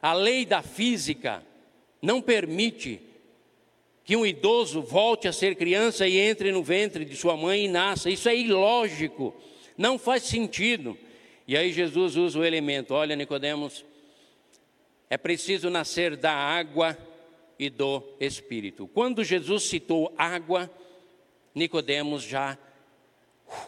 A 0.00 0.14
lei 0.14 0.46
da 0.46 0.62
física 0.62 1.44
não 2.00 2.22
permite 2.22 3.00
que 4.04 4.14
um 4.14 4.26
idoso 4.26 4.82
volte 4.82 5.26
a 5.26 5.32
ser 5.32 5.56
criança 5.56 6.06
e 6.06 6.18
entre 6.18 6.52
no 6.52 6.62
ventre 6.62 7.04
de 7.04 7.16
sua 7.16 7.36
mãe 7.36 7.64
e 7.64 7.68
nasça. 7.68 8.10
Isso 8.10 8.28
é 8.28 8.36
ilógico, 8.36 9.34
não 9.76 9.98
faz 9.98 10.24
sentido. 10.24 10.96
E 11.48 11.56
aí 11.56 11.72
Jesus 11.72 12.16
usa 12.16 12.38
o 12.38 12.44
elemento, 12.44 12.92
olha 12.94 13.16
Nicodemos, 13.16 13.84
é 15.08 15.16
preciso 15.16 15.70
nascer 15.70 16.16
da 16.16 16.32
água 16.32 16.96
e 17.58 17.70
do 17.70 18.02
espírito. 18.20 18.86
Quando 18.88 19.24
Jesus 19.24 19.64
citou 19.64 20.12
água, 20.18 20.70
Nicodemos 21.54 22.22
já 22.22 22.58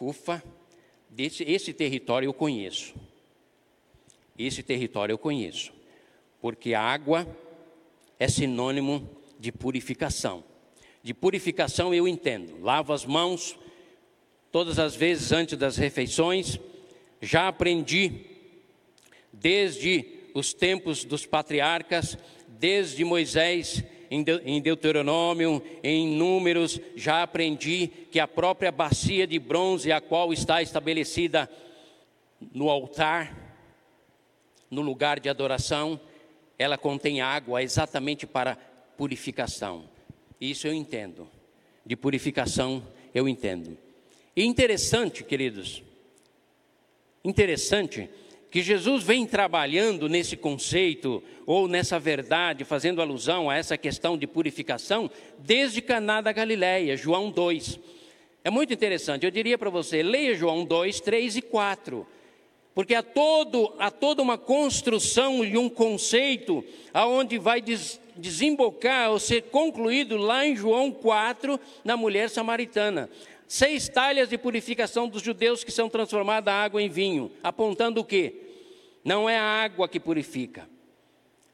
Ufa, 0.00 0.43
desse, 1.09 1.45
esse 1.45 1.73
território 1.73 2.26
eu 2.26 2.35
conheço. 2.35 2.95
Esse 4.38 4.62
território 4.62 5.12
eu 5.12 5.19
conheço. 5.19 5.73
Porque 6.40 6.75
a 6.75 6.83
água 6.83 7.26
é 8.19 8.28
sinônimo 8.28 9.15
de 9.38 9.52
purificação. 9.52 10.45
De 11.02 11.14
purificação 11.14 11.95
eu 11.95 12.07
entendo. 12.09 12.61
Lavo 12.61 12.93
as 12.93 13.05
mãos 13.05 13.59
todas 14.50 14.78
as 14.78 14.95
vezes 14.95 15.33
antes 15.33 15.59
das 15.59 15.76
refeições. 15.76 16.59
Já 17.21 17.49
aprendi 17.49 18.26
desde 19.33 20.05
os 20.35 20.52
tempos 20.52 21.05
dos 21.05 21.26
patriarcas, 21.26 22.19
desde 22.49 23.05
Moisés 23.05 23.85
em 24.11 24.61
Deuteronômio, 24.61 25.62
em 25.83 26.07
Números, 26.07 26.81
já 26.95 27.23
aprendi 27.23 27.88
que 28.11 28.21
a 28.21 28.28
própria 28.28 28.71
bacia 28.71 29.26
de 29.26 29.38
bronze, 29.38 29.90
a 29.90 30.00
qual 30.00 30.33
está 30.33 30.62
estabelecida 30.62 31.50
no 32.52 32.71
altar, 32.71 33.37
no 34.71 34.81
lugar 34.83 35.19
de 35.21 35.28
adoração, 35.28 36.00
ela 36.59 36.78
contém 36.78 37.21
água 37.21 37.62
exatamente 37.62 38.26
para 38.26 38.59
purificação. 38.97 39.88
Isso 40.41 40.67
eu 40.67 40.73
entendo. 40.73 41.29
De 41.85 41.97
purificação 41.97 42.83
eu 43.15 43.29
entendo. 43.29 43.76
E 44.35 44.45
interessante, 44.45 45.25
queridos, 45.25 45.83
interessante 47.25 48.09
que 48.50 48.62
Jesus 48.62 49.03
vem 49.03 49.26
trabalhando 49.26 50.09
nesse 50.09 50.37
conceito 50.37 51.23
ou 51.45 51.69
nessa 51.69 51.99
verdade, 51.99 52.65
fazendo 52.65 53.03
alusão 53.03 53.50
a 53.50 53.57
essa 53.57 53.76
questão 53.76 54.17
de 54.17 54.26
purificação, 54.26 55.11
desde 55.38 55.83
Caná 55.83 56.21
da 56.21 56.33
Galileia, 56.33 56.97
João 56.97 57.31
2. 57.31 57.79
É 58.43 58.50
muito 58.50 58.73
interessante, 58.73 59.25
eu 59.25 59.31
diria 59.31 59.59
para 59.59 59.71
você, 59.71 60.03
leia 60.03 60.35
João 60.35 60.65
2, 60.65 61.00
3 61.00 61.37
e 61.37 61.43
4. 61.43 62.07
Porque 62.75 62.95
há, 62.95 63.03
todo, 63.03 63.75
há 63.79 63.91
toda 63.91 64.23
uma 64.23 64.37
construção 64.37 65.45
e 65.45 65.57
um 65.57 65.69
conceito 65.69 66.62
aonde 66.93 67.38
vai 67.38 67.61
des, 67.61 67.99
desembocar 68.18 69.11
ou 69.11 69.18
ser 69.18 69.42
concluído 69.42 70.16
lá 70.16 70.46
em 70.46 70.56
João 70.56 70.90
4, 70.90 71.58
na 71.85 71.96
mulher 71.96 72.30
samaritana. 72.30 73.08
Seis 73.49 73.88
talhas 73.88 74.28
de 74.28 74.37
purificação 74.37 75.08
dos 75.08 75.23
judeus 75.23 75.62
que 75.62 75.70
são 75.70 75.88
transformadas 75.88 76.52
a 76.52 76.64
água 76.64 76.82
em 76.82 76.88
vinho, 76.88 77.30
apontando 77.42 78.00
o 78.00 78.04
quê? 78.04 78.35
Não 79.04 79.30
é 79.30 79.38
a 79.38 79.62
água 79.62 79.88
que 79.88 80.00
purifica, 80.00 80.68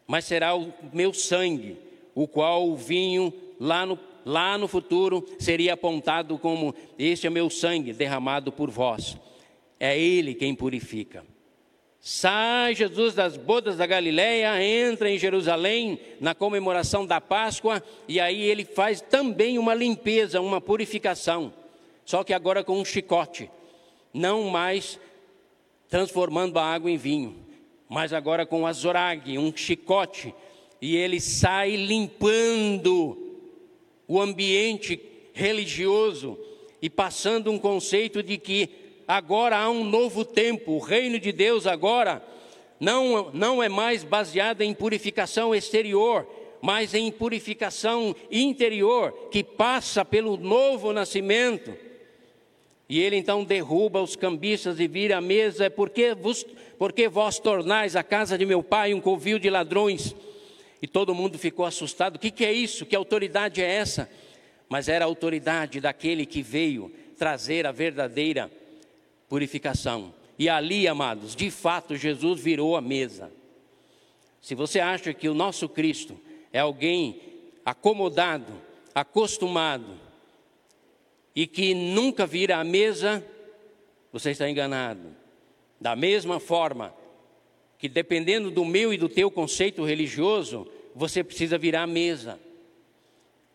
mas 0.06 0.24
será 0.24 0.54
o 0.54 0.72
meu 0.92 1.12
sangue, 1.12 1.76
o 2.14 2.26
qual 2.26 2.66
o 2.66 2.76
vinho 2.76 3.32
lá 3.60 3.84
no, 3.84 3.98
lá 4.24 4.56
no 4.56 4.66
futuro 4.66 5.26
seria 5.38 5.74
apontado 5.74 6.38
como: 6.38 6.74
Este 6.98 7.26
é 7.26 7.30
meu 7.30 7.50
sangue 7.50 7.92
derramado 7.92 8.50
por 8.50 8.70
vós. 8.70 9.18
É 9.78 9.98
Ele 9.98 10.34
quem 10.34 10.54
purifica. 10.54 11.24
Sai 12.04 12.74
Jesus 12.74 13.14
das 13.14 13.36
bodas 13.36 13.76
da 13.76 13.86
Galileia, 13.86 14.60
entra 14.60 15.08
em 15.08 15.16
Jerusalém 15.16 16.00
na 16.18 16.34
comemoração 16.34 17.06
da 17.06 17.20
Páscoa, 17.20 17.80
e 18.08 18.18
aí 18.18 18.42
ele 18.42 18.64
faz 18.64 19.00
também 19.00 19.56
uma 19.56 19.72
limpeza, 19.72 20.40
uma 20.40 20.60
purificação, 20.60 21.54
só 22.04 22.24
que 22.24 22.32
agora 22.32 22.64
com 22.64 22.80
um 22.80 22.84
chicote, 22.84 23.48
não 24.12 24.50
mais 24.50 24.98
transformando 25.88 26.58
a 26.58 26.64
água 26.64 26.90
em 26.90 26.96
vinho, 26.96 27.36
mas 27.88 28.12
agora 28.12 28.44
com 28.44 28.66
azorag, 28.66 29.38
um 29.38 29.56
chicote, 29.56 30.34
e 30.80 30.96
ele 30.96 31.20
sai 31.20 31.76
limpando 31.76 33.16
o 34.08 34.20
ambiente 34.20 35.00
religioso 35.32 36.36
e 36.82 36.90
passando 36.90 37.48
um 37.48 37.60
conceito 37.60 38.24
de 38.24 38.38
que 38.38 38.81
agora 39.16 39.58
há 39.58 39.68
um 39.68 39.84
novo 39.84 40.24
tempo, 40.24 40.72
o 40.72 40.78
reino 40.78 41.18
de 41.18 41.32
Deus 41.32 41.66
agora 41.66 42.22
não, 42.80 43.30
não 43.32 43.62
é 43.62 43.68
mais 43.68 44.02
baseado 44.02 44.62
em 44.62 44.72
purificação 44.72 45.54
exterior, 45.54 46.26
mas 46.62 46.94
em 46.94 47.12
purificação 47.12 48.16
interior, 48.30 49.12
que 49.30 49.44
passa 49.44 50.02
pelo 50.02 50.38
novo 50.38 50.94
nascimento. 50.94 51.76
E 52.88 53.00
ele 53.00 53.16
então 53.16 53.44
derruba 53.44 54.00
os 54.00 54.16
cambistas 54.16 54.80
e 54.80 54.88
vira 54.88 55.18
a 55.18 55.20
mesa, 55.20 55.68
porque, 55.70 56.14
vos, 56.14 56.46
porque 56.78 57.06
vós 57.06 57.38
tornais 57.38 57.94
a 57.96 58.02
casa 58.02 58.38
de 58.38 58.46
meu 58.46 58.62
pai 58.62 58.94
um 58.94 59.00
covil 59.00 59.38
de 59.38 59.50
ladrões. 59.50 60.16
E 60.80 60.86
todo 60.86 61.14
mundo 61.14 61.38
ficou 61.38 61.66
assustado: 61.66 62.16
o 62.16 62.18
que, 62.18 62.30
que 62.30 62.44
é 62.44 62.52
isso? 62.52 62.86
Que 62.86 62.96
autoridade 62.96 63.60
é 63.60 63.70
essa? 63.70 64.08
Mas 64.68 64.88
era 64.88 65.04
a 65.04 65.08
autoridade 65.08 65.80
daquele 65.80 66.24
que 66.24 66.42
veio 66.42 66.90
trazer 67.18 67.66
a 67.66 67.72
verdadeira 67.72 68.50
purificação. 69.32 70.12
E 70.38 70.46
ali, 70.46 70.86
amados, 70.86 71.34
de 71.34 71.50
fato, 71.50 71.96
Jesus 71.96 72.38
virou 72.38 72.76
a 72.76 72.82
mesa. 72.82 73.32
Se 74.42 74.54
você 74.54 74.78
acha 74.78 75.14
que 75.14 75.26
o 75.26 75.32
nosso 75.32 75.70
Cristo 75.70 76.20
é 76.52 76.58
alguém 76.58 77.18
acomodado, 77.64 78.52
acostumado, 78.94 79.98
e 81.34 81.46
que 81.46 81.72
nunca 81.72 82.26
vira 82.26 82.58
a 82.58 82.64
mesa, 82.64 83.26
você 84.12 84.32
está 84.32 84.50
enganado. 84.50 85.16
Da 85.80 85.96
mesma 85.96 86.38
forma 86.38 86.94
que, 87.78 87.88
dependendo 87.88 88.50
do 88.50 88.66
meu 88.66 88.92
e 88.92 88.98
do 88.98 89.08
teu 89.08 89.30
conceito 89.30 89.82
religioso, 89.82 90.68
você 90.94 91.24
precisa 91.24 91.56
virar 91.56 91.84
a 91.84 91.86
mesa 91.86 92.38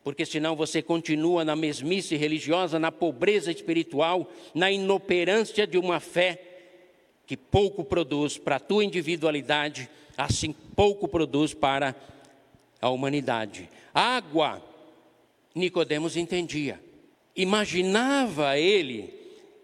porque 0.08 0.26
senão 0.26 0.56
você 0.56 0.82
continua 0.82 1.44
na 1.44 1.54
mesmice 1.54 2.16
religiosa, 2.16 2.80
na 2.80 2.90
pobreza 2.90 3.52
espiritual, 3.52 4.32
na 4.56 4.72
inoperância 4.72 5.68
de 5.68 5.78
uma 5.78 6.00
fé 6.00 6.40
que 7.26 7.36
pouco 7.36 7.84
produz 7.84 8.38
para 8.38 8.56
a 8.56 8.60
tua 8.62 8.86
individualidade, 8.86 9.90
assim 10.18 10.56
pouco 10.78 11.10
produz 11.10 11.54
para 11.54 11.94
a 12.80 12.90
humanidade. 12.90 13.70
Água, 13.94 14.64
Nicodemos 15.54 16.16
entendia. 16.16 16.80
Imaginava 17.36 18.58
ele 18.58 19.14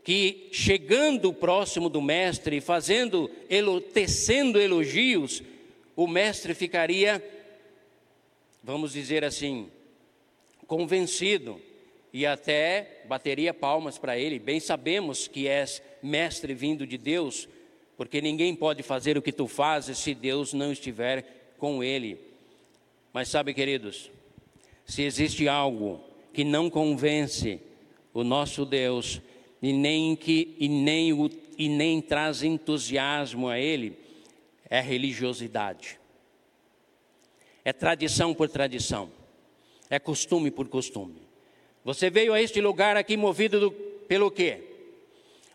que 0.03 0.49
chegando 0.51 1.31
próximo 1.31 1.87
do 1.87 2.01
mestre, 2.01 2.59
fazendo, 2.59 3.31
tecendo 3.93 4.59
elogios, 4.59 5.41
o 5.95 6.05
mestre 6.05 6.53
ficaria, 6.53 7.23
vamos 8.61 8.91
dizer 8.91 9.23
assim, 9.23 9.69
convencido 10.73 11.61
e 12.11 12.25
até 12.25 13.03
bateria 13.07 13.53
palmas 13.53 13.99
para 13.99 14.17
ele. 14.17 14.39
Bem 14.39 14.59
sabemos 14.59 15.27
que 15.27 15.47
és 15.47 15.83
mestre 16.01 16.55
vindo 16.55 16.87
de 16.87 16.97
Deus, 16.97 17.47
porque 17.95 18.19
ninguém 18.19 18.55
pode 18.55 18.81
fazer 18.81 19.15
o 19.15 19.21
que 19.21 19.31
tu 19.31 19.47
fazes 19.47 19.99
se 19.99 20.15
Deus 20.15 20.51
não 20.51 20.71
estiver 20.71 21.53
com 21.59 21.83
ele. 21.83 22.19
Mas 23.13 23.27
sabe, 23.27 23.53
queridos, 23.53 24.09
se 24.83 25.03
existe 25.03 25.47
algo 25.47 26.03
que 26.33 26.43
não 26.43 26.71
convence 26.71 27.59
o 28.11 28.23
nosso 28.23 28.65
Deus 28.65 29.21
e 29.61 29.71
nem 29.71 30.15
que 30.15 30.55
e 30.59 30.67
nem 30.67 31.13
o, 31.13 31.29
e 31.55 31.69
nem 31.69 32.01
traz 32.01 32.41
entusiasmo 32.41 33.47
a 33.47 33.59
ele, 33.59 33.95
é 34.67 34.81
religiosidade. 34.81 35.99
É 37.63 37.71
tradição 37.71 38.33
por 38.33 38.49
tradição 38.49 39.21
é 39.93 39.99
costume 39.99 40.49
por 40.49 40.67
costume. 40.69 41.21
Você 41.85 42.09
veio 42.09 42.33
a 42.33 42.41
este 42.41 42.59
lugar 42.59 42.97
aqui 42.97 43.15
movido 43.15 43.59
do, 43.59 43.71
pelo 43.71 44.31
quê? 44.31 44.63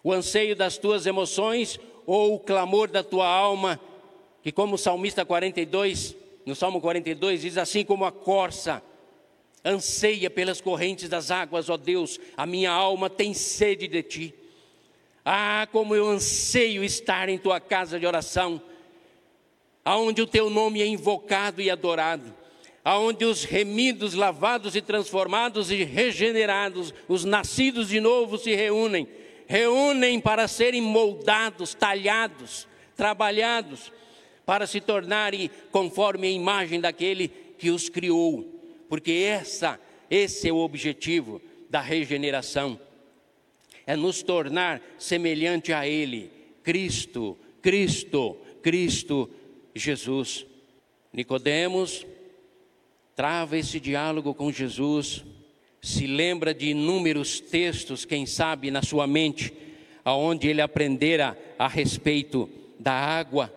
O 0.00 0.12
anseio 0.12 0.54
das 0.54 0.78
tuas 0.78 1.06
emoções 1.06 1.80
ou 2.06 2.36
o 2.36 2.38
clamor 2.38 2.88
da 2.88 3.02
tua 3.02 3.26
alma, 3.26 3.80
que 4.40 4.52
como 4.52 4.76
o 4.76 4.78
salmista 4.78 5.24
42, 5.24 6.14
no 6.46 6.54
Salmo 6.54 6.80
42 6.80 7.40
diz 7.40 7.58
assim 7.58 7.84
como 7.84 8.04
a 8.04 8.12
corça 8.12 8.80
anseia 9.64 10.30
pelas 10.30 10.60
correntes 10.60 11.08
das 11.08 11.32
águas, 11.32 11.68
ó 11.68 11.76
Deus, 11.76 12.20
a 12.36 12.46
minha 12.46 12.70
alma 12.70 13.10
tem 13.10 13.34
sede 13.34 13.88
de 13.88 14.04
ti. 14.04 14.34
Ah, 15.24 15.66
como 15.72 15.96
eu 15.96 16.06
anseio 16.06 16.84
estar 16.84 17.28
em 17.28 17.38
tua 17.38 17.58
casa 17.58 17.98
de 17.98 18.06
oração, 18.06 18.62
aonde 19.84 20.22
o 20.22 20.28
teu 20.28 20.48
nome 20.48 20.80
é 20.80 20.86
invocado 20.86 21.60
e 21.60 21.68
adorado 21.68 22.37
aonde 22.84 23.24
os 23.24 23.44
remidos, 23.44 24.14
lavados 24.14 24.74
e 24.76 24.80
transformados 24.80 25.70
e 25.70 25.84
regenerados, 25.84 26.94
os 27.06 27.24
nascidos 27.24 27.88
de 27.88 28.00
novo 28.00 28.38
se 28.38 28.54
reúnem, 28.54 29.06
reúnem 29.46 30.20
para 30.20 30.48
serem 30.48 30.80
moldados, 30.80 31.74
talhados, 31.74 32.66
trabalhados, 32.96 33.92
para 34.46 34.66
se 34.66 34.80
tornarem 34.80 35.50
conforme 35.70 36.26
a 36.28 36.30
imagem 36.30 36.80
daquele 36.80 37.28
que 37.58 37.70
os 37.70 37.88
criou, 37.88 38.44
porque 38.88 39.12
essa, 39.12 39.78
esse 40.10 40.48
é 40.48 40.52
o 40.52 40.56
objetivo 40.56 41.42
da 41.68 41.80
regeneração, 41.80 42.80
é 43.86 43.96
nos 43.96 44.22
tornar 44.22 44.80
semelhante 44.98 45.72
a 45.72 45.86
Ele, 45.86 46.30
Cristo, 46.62 47.38
Cristo, 47.60 48.36
Cristo 48.62 49.30
Jesus. 49.74 50.46
Nicodemos 51.12 52.06
trava 53.18 53.58
esse 53.58 53.80
diálogo 53.80 54.32
com 54.32 54.52
Jesus, 54.52 55.24
se 55.82 56.06
lembra 56.06 56.54
de 56.54 56.68
inúmeros 56.68 57.40
textos, 57.40 58.04
quem 58.04 58.24
sabe 58.24 58.70
na 58.70 58.80
sua 58.80 59.08
mente, 59.08 59.52
aonde 60.04 60.46
ele 60.46 60.60
aprendera 60.60 61.36
a 61.58 61.66
respeito 61.66 62.48
da 62.78 62.92
água 62.92 63.52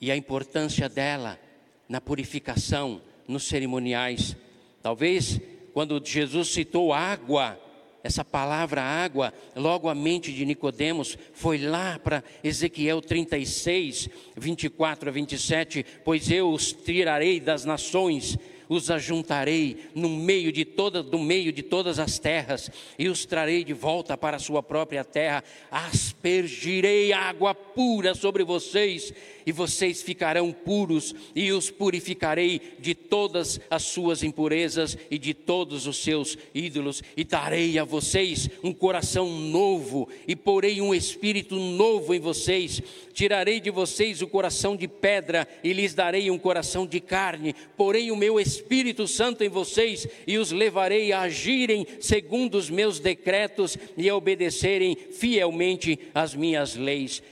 e 0.00 0.10
a 0.10 0.16
importância 0.16 0.88
dela 0.88 1.38
na 1.86 2.00
purificação, 2.00 3.02
nos 3.28 3.42
cerimoniais. 3.46 4.34
Talvez 4.82 5.38
quando 5.74 6.02
Jesus 6.02 6.48
citou 6.48 6.94
água, 6.94 7.60
essa 8.02 8.24
palavra 8.24 8.80
água, 8.80 9.34
logo 9.54 9.86
a 9.86 9.94
mente 9.94 10.32
de 10.32 10.46
Nicodemos 10.46 11.18
foi 11.34 11.58
lá 11.58 11.98
para 11.98 12.24
Ezequiel 12.42 13.02
36, 13.02 14.08
24 14.34 15.10
a 15.10 15.12
27, 15.12 15.84
pois 16.02 16.30
eu 16.30 16.50
os 16.50 16.72
tirarei 16.72 17.38
das 17.38 17.66
nações 17.66 18.38
os 18.72 18.90
ajuntarei 18.90 19.90
no 19.94 20.08
meio 20.08 20.50
de 20.50 20.64
toda, 20.64 21.02
do 21.02 21.18
meio 21.18 21.52
de 21.52 21.62
todas 21.62 21.98
as 21.98 22.18
terras 22.18 22.70
e 22.98 23.08
os 23.08 23.26
trarei 23.26 23.62
de 23.62 23.74
volta 23.74 24.16
para 24.16 24.38
a 24.38 24.40
sua 24.40 24.62
própria 24.62 25.04
terra. 25.04 25.44
Aspergirei 25.70 27.12
água 27.12 27.54
pura 27.54 28.14
sobre 28.14 28.42
vocês 28.44 29.12
e 29.44 29.52
vocês 29.52 30.00
ficarão 30.00 30.52
puros 30.52 31.14
e 31.34 31.52
os 31.52 31.70
purificarei 31.70 32.60
de 32.78 32.94
todas 32.94 33.60
as 33.68 33.82
suas 33.82 34.22
impurezas 34.22 34.96
e 35.10 35.18
de 35.18 35.34
todos 35.34 35.86
os 35.86 35.98
seus 35.98 36.38
ídolos 36.54 37.02
e 37.16 37.24
darei 37.24 37.78
a 37.78 37.84
vocês 37.84 38.48
um 38.62 38.72
coração 38.72 39.28
novo 39.28 40.08
e 40.26 40.34
porei 40.34 40.80
um 40.80 40.94
espírito 40.94 41.56
novo 41.56 42.14
em 42.14 42.20
vocês. 42.20 42.80
Tirarei 43.12 43.60
de 43.60 43.70
vocês 43.70 44.22
o 44.22 44.26
coração 44.26 44.74
de 44.74 44.88
pedra 44.88 45.46
e 45.62 45.74
lhes 45.74 45.92
darei 45.92 46.30
um 46.30 46.38
coração 46.38 46.86
de 46.86 47.00
carne. 47.00 47.54
Porei 47.76 48.10
o 48.10 48.16
meu 48.16 48.40
espírito 48.40 48.61
Espírito 48.62 49.08
Santo 49.08 49.42
em 49.42 49.48
vocês 49.48 50.06
e 50.26 50.38
os 50.38 50.52
levarei 50.52 51.12
a 51.12 51.22
agirem 51.22 51.86
segundo 52.00 52.54
os 52.54 52.70
meus 52.70 53.00
decretos 53.00 53.76
e 53.96 54.08
a 54.08 54.16
obedecerem 54.16 54.96
fielmente 54.96 55.98
as 56.14 56.34
minhas 56.34 56.76
leis. 56.76 57.22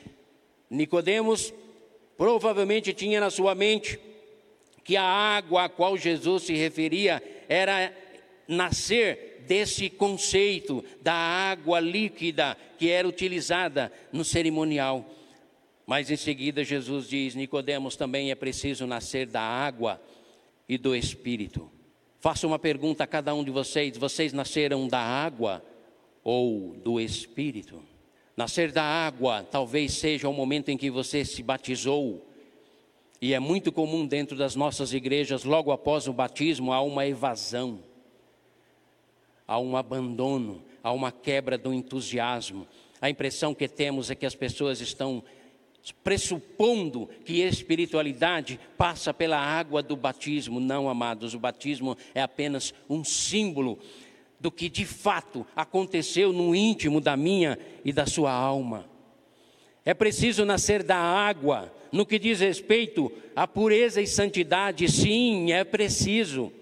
Nicodemos 0.69 1.55
provavelmente 2.17 2.93
tinha 2.93 3.21
na 3.21 3.31
sua 3.31 3.55
mente 3.55 3.99
que 4.85 4.97
a 4.97 5.03
água 5.03 5.65
a 5.65 5.69
qual 5.69 5.97
Jesus 5.97 6.43
se 6.43 6.55
referia 6.55 7.23
era 7.49 7.93
nascer 8.49 9.45
desse 9.47 9.89
conceito 9.89 10.85
da 11.01 11.15
água 11.15 11.81
líquida 11.81 12.57
que 12.77 12.91
era 12.91 13.07
utilizada 13.07 13.93
no 14.13 14.25
cerimonial. 14.25 15.09
Mas 15.87 16.11
em 16.11 16.17
seguida 16.17 16.63
Jesus 16.63 17.09
diz: 17.09 17.35
Nicodemos 17.35 17.97
também 17.97 18.31
é 18.31 18.35
preciso 18.35 18.87
nascer 18.87 19.27
da 19.27 19.41
água 19.41 20.01
e 20.71 20.79
do 20.79 20.95
Espírito. 20.95 21.69
Faço 22.21 22.47
uma 22.47 22.59
pergunta 22.59 23.03
a 23.03 23.07
cada 23.07 23.35
um 23.35 23.43
de 23.43 23.51
vocês: 23.51 23.97
vocês 23.97 24.33
nasceram 24.33 24.87
da 24.87 25.01
água 25.01 25.65
ou 26.23 26.77
do 26.77 27.01
Espírito? 27.01 27.83
Nascer 28.37 28.71
da 28.71 28.85
água 28.85 29.43
talvez 29.43 29.95
seja 29.95 30.29
o 30.29 30.33
momento 30.33 30.69
em 30.69 30.77
que 30.77 30.89
você 30.89 31.25
se 31.25 31.43
batizou. 31.43 32.25
E 33.21 33.35
é 33.35 33.41
muito 33.41 33.73
comum 33.73 34.07
dentro 34.07 34.37
das 34.37 34.55
nossas 34.55 34.95
igrejas, 34.95 35.43
logo 35.43 35.73
após 35.73 36.07
o 36.07 36.13
batismo, 36.13 36.73
há 36.73 36.81
uma 36.81 37.05
evasão, 37.05 37.83
há 39.47 39.59
um 39.59 39.77
abandono, 39.77 40.63
há 40.85 40.93
uma 40.93 41.11
quebra 41.11 41.59
do 41.59 41.75
entusiasmo. 41.75 42.67
A 43.01 43.11
impressão 43.11 43.55
que 43.55 43.67
temos 43.67 44.09
é 44.09 44.15
que 44.15 44.25
as 44.25 44.37
pessoas 44.37 44.81
estão 44.81 45.23
pressupondo 45.93 47.09
que 47.25 47.41
espiritualidade 47.41 48.59
passa 48.77 49.13
pela 49.13 49.39
água 49.39 49.83
do 49.83 49.97
batismo. 49.97 50.61
Não, 50.61 50.89
amados, 50.89 51.35
o 51.35 51.39
batismo 51.39 51.97
é 52.15 52.23
apenas 52.23 52.75
um 52.89 53.05
símbolo 53.05 53.79
do 54.39 54.51
que 54.51 54.69
de 54.69 54.85
fato 54.87 55.47
aconteceu 55.55 56.33
no 56.33 56.55
íntimo 56.55 57.01
da 57.01 57.17
minha 57.17 57.59
e 57.85 57.93
da 57.93 58.07
sua 58.07 58.33
alma. 58.33 58.89
É 59.85 59.95
preciso 59.95 60.45
nascer 60.45 60.83
da 60.83 60.97
água, 60.97 61.73
no 61.93 62.07
que 62.07 62.19
diz 62.19 62.41
respeito 62.41 63.11
à 63.35 63.47
pureza 63.47 64.01
e 64.01 64.07
santidade, 64.07 64.91
sim, 64.91 65.53
é 65.53 65.65
preciso. 65.65 66.53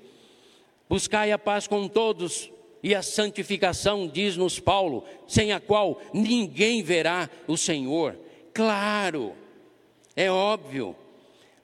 Buscai 0.88 1.30
a 1.32 1.38
paz 1.38 1.66
com 1.66 1.86
todos 1.86 2.50
e 2.82 2.94
a 2.94 3.02
santificação, 3.02 4.08
diz-nos 4.08 4.58
Paulo, 4.58 5.04
sem 5.26 5.52
a 5.52 5.60
qual 5.60 6.00
ninguém 6.12 6.82
verá 6.82 7.28
o 7.46 7.56
Senhor 7.56 8.16
claro, 8.58 9.36
é 10.16 10.28
óbvio. 10.28 10.96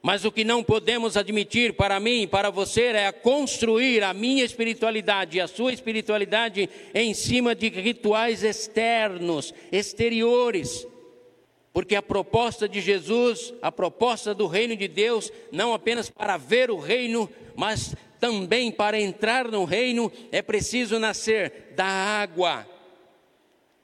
Mas 0.01 0.25
o 0.25 0.31
que 0.31 0.45
não 0.45 0.63
podemos 0.63 1.17
admitir 1.17 1.73
para 1.73 1.99
mim 1.99 2.23
e 2.23 2.27
para 2.29 2.51
você 2.51 2.83
é 2.83 3.11
construir 3.11 4.05
a 4.05 4.15
minha 4.15 4.45
espiritualidade 4.45 5.37
e 5.37 5.41
a 5.41 5.49
sua 5.49 5.73
espiritualidade 5.73 6.71
em 6.95 7.13
cima 7.13 7.53
de 7.53 7.69
rituais 7.69 8.45
externos, 8.45 9.53
exteriores. 9.73 10.87
Porque 11.73 11.97
a 11.97 12.03
proposta 12.03 12.69
de 12.69 12.81
Jesus, 12.81 13.53
a 13.61 13.73
proposta 13.73 14.33
do 14.33 14.47
reino 14.47 14.77
de 14.77 14.87
Deus, 14.87 15.33
não 15.51 15.75
apenas 15.75 16.09
para 16.09 16.37
ver 16.37 16.71
o 16.71 16.79
reino, 16.79 17.29
mas 17.57 17.97
também 18.21 18.71
para 18.71 19.01
entrar 19.01 19.51
no 19.51 19.65
reino, 19.65 20.13
é 20.31 20.41
preciso 20.41 21.01
nascer 21.01 21.73
da 21.75 21.87
água 21.87 22.65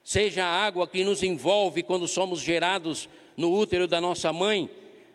seja 0.03 0.45
a 0.45 0.65
água 0.65 0.87
que 0.87 1.03
nos 1.03 1.23
envolve 1.23 1.83
quando 1.83 2.07
somos 2.07 2.41
gerados 2.41 3.07
no 3.37 3.53
útero 3.53 3.87
da 3.87 4.01
nossa 4.01 4.33
mãe, 4.33 4.69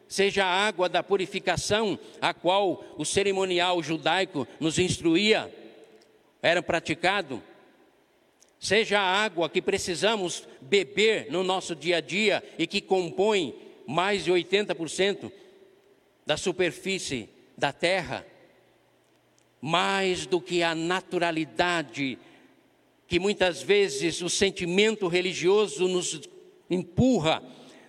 seja 0.09 0.45
a 0.45 0.67
água 0.67 0.89
da 0.89 1.03
purificação, 1.03 1.99
a 2.21 2.33
qual 2.33 2.85
o 2.97 3.05
cerimonial 3.05 3.83
judaico 3.83 4.47
nos 4.61 4.79
instruía, 4.79 5.53
era 6.41 6.63
praticado, 6.63 7.43
seja 8.59 9.01
a 9.01 9.25
água 9.25 9.49
que 9.49 9.61
precisamos 9.61 10.47
beber 10.61 11.31
no 11.31 11.43
nosso 11.43 11.75
dia 11.75 11.97
a 11.97 12.01
dia 12.01 12.43
e 12.59 12.67
que 12.67 12.81
compõe 12.81 13.55
mais 13.87 14.25
de 14.25 14.33
80% 14.33 15.31
da 16.25 16.37
superfície 16.37 17.29
da 17.57 17.73
terra, 17.73 18.27
mais 19.61 20.27
do 20.27 20.41
que 20.41 20.63
a 20.63 20.75
naturalidade 20.75 22.19
que 23.07 23.19
muitas 23.19 23.63
vezes 23.63 24.21
o 24.21 24.29
sentimento 24.29 25.07
religioso 25.09 25.87
nos 25.87 26.21
empurra, 26.69 27.43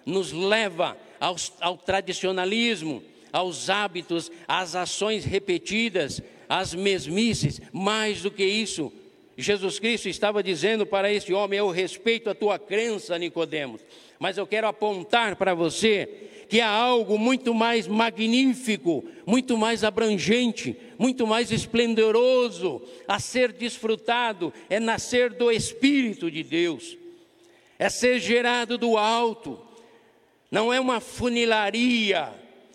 nos 0.06 0.32
leva 0.32 0.97
ao, 1.19 1.36
ao 1.60 1.77
tradicionalismo, 1.77 3.03
aos 3.32 3.69
hábitos, 3.69 4.32
às 4.47 4.75
ações 4.75 5.25
repetidas, 5.25 6.21
às 6.47 6.73
mesmices. 6.73 7.62
Mais 7.73 8.21
do 8.21 8.32
que 8.32 8.45
isso, 8.45 8.91
Jesus 9.38 9.80
Cristo 9.80 10.08
estava 10.08 10.41
dizendo 10.41 10.86
para 10.86 11.12
esse 11.12 11.34
homem: 11.34 11.60
Eu 11.60 11.69
respeito 11.69 12.30
a 12.30 12.36
tua 12.36 12.58
crença, 12.58 13.17
Nicodemos, 13.17 13.82
mas 14.19 14.38
eu 14.38 14.47
quero 14.47 14.67
apontar 14.67 15.36
para 15.36 15.53
você 15.53 16.37
que 16.48 16.62
há 16.62 16.70
algo 16.70 17.18
muito 17.18 17.54
mais 17.54 17.88
magnífico, 17.88 19.04
muito 19.26 19.58
mais 19.58 19.84
abrangente, 19.84 20.76
muito 20.98 21.28
mais 21.28 21.52
esplendoroso 21.52 22.82
a 23.08 23.20
ser 23.20 23.52
desfrutado, 23.52 24.54
é 24.70 24.80
nascer 24.80 25.34
do 25.34 25.52
Espírito 25.52 26.32
de 26.32 26.44
Deus, 26.44 26.98
é 27.78 27.90
ser 27.90 28.20
gerado 28.20 28.78
do 28.78 28.98
alto, 28.98 29.60
não 30.50 30.74
é 30.74 30.80
uma 30.80 31.02
funilaria, 31.02 32.34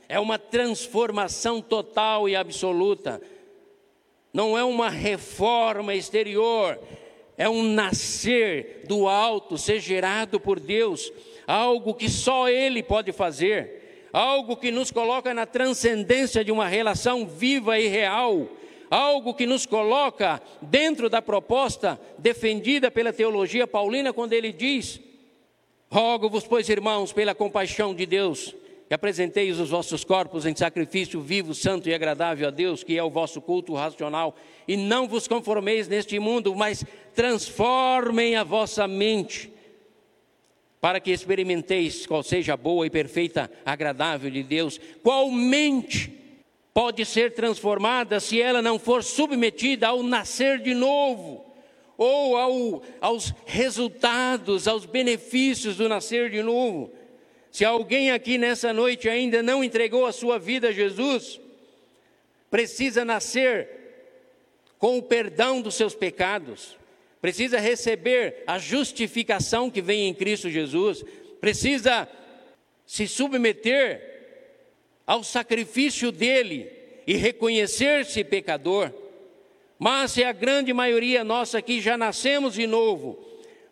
é 0.08 0.20
uma 0.20 0.38
transformação 0.38 1.62
total 1.62 2.28
e 2.28 2.36
absoluta, 2.36 3.20
não 4.32 4.56
é 4.56 4.62
uma 4.62 4.90
reforma 4.90 5.94
exterior, 5.94 6.78
é 7.38 7.48
um 7.48 7.62
nascer 7.62 8.84
do 8.86 9.08
alto, 9.08 9.56
ser 9.56 9.80
gerado 9.80 10.38
por 10.38 10.60
Deus 10.60 11.10
algo 11.52 11.92
que 11.92 12.08
só 12.08 12.48
Ele 12.48 12.82
pode 12.82 13.12
fazer, 13.12 14.08
algo 14.10 14.56
que 14.56 14.70
nos 14.70 14.90
coloca 14.90 15.34
na 15.34 15.44
transcendência 15.44 16.42
de 16.42 16.50
uma 16.50 16.66
relação 16.66 17.26
viva 17.26 17.78
e 17.78 17.88
real, 17.88 18.48
algo 18.90 19.34
que 19.34 19.44
nos 19.44 19.66
coloca 19.66 20.40
dentro 20.62 21.10
da 21.10 21.20
proposta 21.20 22.00
defendida 22.18 22.90
pela 22.90 23.12
teologia 23.12 23.66
paulina, 23.66 24.14
quando 24.14 24.32
ele 24.32 24.50
diz: 24.50 24.98
Rogo-vos, 25.90 26.46
pois, 26.46 26.70
irmãos, 26.70 27.12
pela 27.12 27.34
compaixão 27.34 27.94
de 27.94 28.06
Deus, 28.06 28.54
que 28.88 28.94
apresenteis 28.94 29.60
os 29.60 29.68
vossos 29.68 30.04
corpos 30.04 30.46
em 30.46 30.56
sacrifício 30.56 31.20
vivo, 31.20 31.54
santo 31.54 31.86
e 31.86 31.92
agradável 31.92 32.48
a 32.48 32.50
Deus, 32.50 32.82
que 32.82 32.96
é 32.96 33.04
o 33.04 33.10
vosso 33.10 33.42
culto 33.42 33.74
racional, 33.74 34.34
e 34.66 34.74
não 34.74 35.06
vos 35.06 35.28
conformeis 35.28 35.86
neste 35.86 36.18
mundo, 36.18 36.54
mas 36.54 36.82
transformem 37.14 38.36
a 38.36 38.42
vossa 38.42 38.88
mente 38.88 39.51
para 40.82 40.98
que 40.98 41.12
experimenteis 41.12 42.06
qual 42.06 42.24
seja 42.24 42.54
a 42.54 42.56
boa 42.56 42.84
e 42.84 42.90
perfeita, 42.90 43.48
agradável 43.64 44.28
de 44.28 44.42
Deus. 44.42 44.80
Qual 45.00 45.30
mente 45.30 46.12
pode 46.74 47.04
ser 47.04 47.34
transformada 47.34 48.18
se 48.18 48.42
ela 48.42 48.60
não 48.60 48.80
for 48.80 49.04
submetida 49.04 49.86
ao 49.86 50.02
nascer 50.02 50.58
de 50.58 50.74
novo, 50.74 51.46
ou 51.96 52.36
ao, 52.36 52.82
aos 53.00 53.32
resultados, 53.46 54.66
aos 54.66 54.84
benefícios 54.84 55.76
do 55.76 55.88
nascer 55.88 56.28
de 56.28 56.42
novo? 56.42 56.90
Se 57.52 57.64
alguém 57.64 58.10
aqui 58.10 58.36
nessa 58.36 58.72
noite 58.72 59.08
ainda 59.08 59.40
não 59.40 59.62
entregou 59.62 60.04
a 60.04 60.10
sua 60.10 60.36
vida 60.36 60.70
a 60.70 60.72
Jesus, 60.72 61.40
precisa 62.50 63.04
nascer 63.04 63.68
com 64.80 64.98
o 64.98 65.02
perdão 65.02 65.62
dos 65.62 65.76
seus 65.76 65.94
pecados 65.94 66.76
precisa 67.22 67.60
receber 67.60 68.42
a 68.48 68.58
justificação 68.58 69.70
que 69.70 69.80
vem 69.80 70.08
em 70.08 70.12
Cristo 70.12 70.50
Jesus, 70.50 71.04
precisa 71.40 72.08
se 72.84 73.06
submeter 73.06 74.10
ao 75.06 75.22
sacrifício 75.22 76.10
dele 76.10 76.68
e 77.06 77.14
reconhecer-se 77.14 78.24
pecador. 78.24 78.92
Mas 79.78 80.10
se 80.10 80.24
a 80.24 80.32
grande 80.32 80.72
maioria 80.72 81.22
nossa 81.22 81.58
aqui 81.58 81.80
já 81.80 81.96
nascemos 81.96 82.54
de 82.54 82.66
novo, 82.66 83.24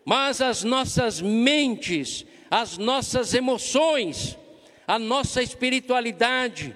mas 0.05 0.39
as 0.39 0.63
nossas 0.63 1.19
mentes, 1.19 2.25
as 2.49 2.77
nossas 2.77 3.33
emoções, 3.33 4.37
a 4.87 4.97
nossa 4.97 5.43
espiritualidade, 5.43 6.73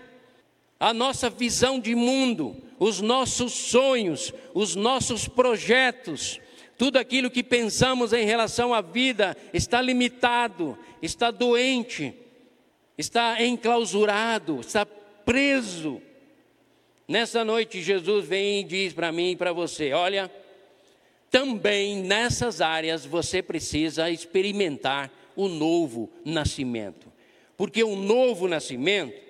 a 0.78 0.94
nossa 0.94 1.30
visão 1.30 1.80
de 1.80 1.96
mundo, 1.96 2.58
os 2.78 3.00
nossos 3.00 3.54
sonhos, 3.54 4.34
os 4.54 4.76
nossos 4.76 5.26
projetos, 5.26 6.42
tudo 6.78 6.98
aquilo 6.98 7.32
que 7.32 7.44
pensamos 7.44 8.12
em 8.14 8.26
relação 8.26 8.74
à 8.74 8.82
vida 8.82 9.36
está 9.54 9.82
limitado, 9.82 10.78
está 11.02 11.32
doente, 11.32 12.14
está 12.98 13.44
enclausurado, 13.44 14.60
está 14.60 14.86
preso. 14.86 16.02
Nessa 17.08 17.46
noite, 17.46 17.82
Jesus 17.82 18.26
vem 18.26 18.62
e 18.62 18.64
diz 18.64 18.94
para 18.94 19.12
mim 19.12 19.32
e 19.32 19.36
para 19.36 19.54
você: 19.54 19.94
olha, 19.94 20.30
também 21.32 22.02
nessas 22.04 22.62
áreas 22.62 23.06
você 23.06 23.42
precisa 23.42 24.10
experimentar 24.10 25.12
o 25.36 25.48
novo 25.48 26.10
nascimento, 26.24 27.12
porque 27.58 27.84
o 27.84 27.96
novo 27.96 28.48
nascimento 28.48 29.25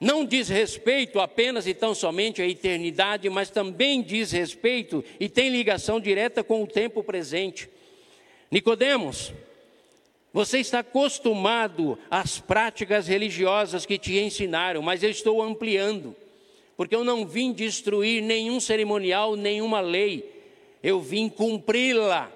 não 0.00 0.24
diz 0.24 0.48
respeito 0.48 1.18
apenas 1.18 1.66
e 1.66 1.74
tão 1.74 1.94
somente 1.94 2.40
à 2.40 2.46
eternidade, 2.46 3.28
mas 3.28 3.50
também 3.50 4.00
diz 4.00 4.30
respeito 4.30 5.04
e 5.18 5.28
tem 5.28 5.50
ligação 5.50 5.98
direta 5.98 6.44
com 6.44 6.62
o 6.62 6.66
tempo 6.66 7.02
presente. 7.02 7.68
Nicodemos, 8.50 9.32
você 10.32 10.60
está 10.60 10.80
acostumado 10.80 11.98
às 12.08 12.38
práticas 12.38 13.08
religiosas 13.08 13.84
que 13.84 13.98
te 13.98 14.18
ensinaram, 14.18 14.80
mas 14.82 15.02
eu 15.02 15.10
estou 15.10 15.42
ampliando, 15.42 16.14
porque 16.76 16.94
eu 16.94 17.02
não 17.02 17.26
vim 17.26 17.52
destruir 17.52 18.22
nenhum 18.22 18.60
cerimonial, 18.60 19.34
nenhuma 19.34 19.80
lei, 19.80 20.30
eu 20.82 21.00
vim 21.00 21.28
cumpri-la. 21.28 22.32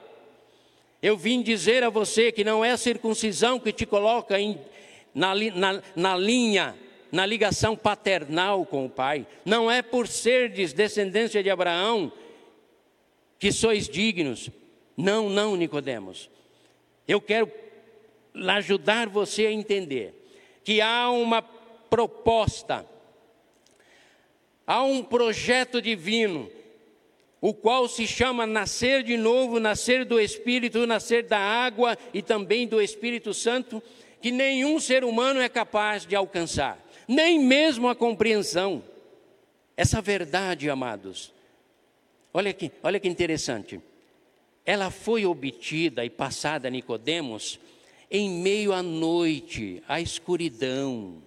Eu 1.01 1.17
vim 1.17 1.43
dizer 1.43 1.83
a 1.83 1.91
você 1.91 2.31
que 2.31 2.45
não 2.45 2.65
é 2.65 2.71
a 2.71 2.77
circuncisão 2.77 3.59
que 3.59 3.73
te 3.73 3.85
coloca 3.85 4.39
em, 4.39 4.57
na, 5.13 5.35
na, 5.35 5.83
na 5.97 6.17
linha 6.17 6.77
na 7.13 7.27
ligação 7.27 7.77
paternal 7.77 8.65
com 8.65 8.87
o 8.87 8.91
Pai. 8.91 9.27
Não 9.45 9.71
é 9.71 9.83
por 9.83 10.09
serdes 10.09 10.73
descendência 10.73 11.43
de 11.43 11.51
Abraão 11.51 12.11
que 13.39 13.53
sois 13.53 13.87
dignos. 13.87 14.49
Não, 14.97 15.29
não, 15.29 15.55
Nicodemos. 15.55 16.31
Eu 17.07 17.21
quero 17.21 17.53
ajudar 18.35 19.11
você 19.11 19.47
a 19.47 19.53
entender 19.53 20.15
que 20.65 20.81
há 20.81 21.11
uma 21.11 21.43
proposta, 21.43 22.87
há 24.67 24.83
um 24.83 25.03
projeto 25.03 25.83
divino, 25.83 26.51
o 27.43 27.53
qual 27.53 27.89
se 27.89 28.07
chama 28.07 28.47
nascer 28.47 29.03
de 29.03 29.19
novo, 29.19 29.61
nascer 29.61 30.07
do 30.07 30.19
Espírito, 30.19 30.87
nascer 30.87 31.25
da 31.25 31.39
água 31.39 31.99
e 32.15 32.23
também 32.23 32.67
do 32.67 32.81
Espírito 32.81 33.35
Santo, 33.35 33.83
que 34.23 34.31
nenhum 34.31 34.81
ser 34.81 35.05
humano 35.05 35.41
é 35.41 35.49
capaz 35.49 36.07
de 36.07 36.15
alcançar 36.15 36.82
nem 37.13 37.39
mesmo 37.39 37.89
a 37.89 37.95
compreensão. 37.95 38.83
Essa 39.77 40.01
verdade, 40.01 40.69
amados, 40.69 41.33
olha 42.33 42.53
que, 42.53 42.71
olha 42.83 42.99
que 42.99 43.09
interessante. 43.09 43.81
Ela 44.65 44.91
foi 44.91 45.27
obtida 45.27 46.05
e 46.05 46.11
passada 46.11 46.69
a 46.69 46.71
Nicodemos 46.71 47.59
em 48.11 48.31
meio 48.31 48.73
à 48.73 48.83
noite, 48.83 49.83
à 49.89 50.01
escuridão, 50.01 51.23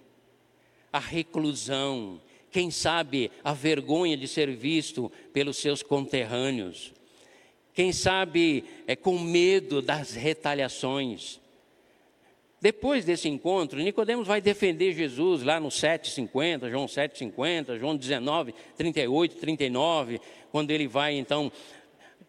à 0.93 0.99
reclusão, 0.99 2.21
quem 2.51 2.71
sabe 2.71 3.31
a 3.43 3.51
vergonha 3.51 4.15
de 4.15 4.27
ser 4.27 4.55
visto 4.55 5.11
pelos 5.33 5.57
seus 5.57 5.83
conterrâneos, 5.83 6.93
quem 7.73 7.91
sabe 7.91 8.63
é 8.87 8.95
com 8.95 9.19
medo 9.19 9.81
das 9.81 10.13
retaliações. 10.13 11.41
Depois 12.61 13.05
desse 13.05 13.27
encontro, 13.27 13.79
Nicodemos 13.79 14.27
vai 14.27 14.41
defender 14.41 14.93
Jesus 14.93 15.43
lá 15.43 15.59
no 15.59 15.67
7,50, 15.67 16.69
João 16.69 16.85
7,50, 16.85 17.77
João 17.77 17.95
19, 17.95 18.55
38, 18.77 19.35
39, 19.35 20.21
quando 20.51 20.71
ele 20.71 20.87
vai 20.87 21.15
então 21.15 21.51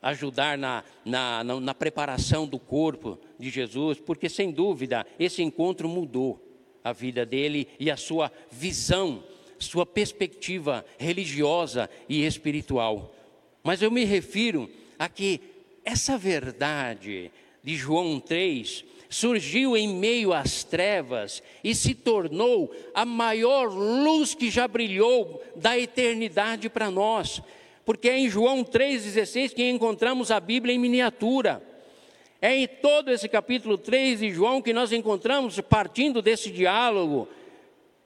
ajudar 0.03 0.59
na, 0.59 0.85
na, 1.05 1.43
na, 1.43 1.61
na 1.61 1.75
preparação 1.75 2.47
do 2.47 2.59
corpo 2.59 3.19
de 3.39 3.51
Jesus, 3.51 3.99
porque 3.99 4.29
sem 4.29 4.51
dúvida 4.51 5.07
esse 5.19 5.43
encontro 5.43 5.89
mudou 5.89 6.43
a 6.83 6.93
vida 6.93 7.25
dele 7.25 7.69
e 7.81 7.91
a 7.91 7.97
sua 7.97 8.31
visão, 8.51 9.25
sua 9.59 9.87
perspectiva 9.87 10.85
religiosa 10.99 11.89
e 12.09 12.25
espiritual. 12.25 13.15
Mas 13.63 13.83
eu 13.83 13.91
me 13.91 14.05
refiro 14.05 14.71
a 14.99 15.09
que 15.09 15.41
essa 15.85 16.17
verdade 16.19 17.31
de 17.63 17.75
João 17.75 18.21
3 18.21 18.85
surgiu 19.09 19.77
em 19.77 19.89
meio 19.89 20.33
às 20.33 20.65
trevas 20.65 21.43
e 21.63 21.75
se 21.75 21.95
tornou 21.95 22.75
a 22.95 23.05
maior 23.05 23.73
luz 23.73 24.35
que 24.35 24.51
já 24.51 24.67
brilhou 24.67 25.43
da 25.55 25.79
eternidade 25.79 26.69
para 26.69 26.91
nós. 26.91 27.41
Porque 27.85 28.09
é 28.09 28.19
em 28.19 28.29
João 28.29 28.65
3,16 28.65 29.55
que 29.55 29.69
encontramos 29.69 30.31
a 30.31 30.41
Bíblia 30.41 30.75
em 30.75 30.79
miniatura. 30.79 31.63
É 32.41 32.55
em 32.55 32.67
todo 32.67 33.11
esse 33.11 33.29
capítulo 33.29 33.79
3 33.79 34.21
de 34.21 34.31
João 34.31 34.61
que 34.61 34.73
nós 34.73 34.93
encontramos, 34.93 35.59
partindo 35.61 36.21
desse 36.21 36.51
diálogo 36.51 37.29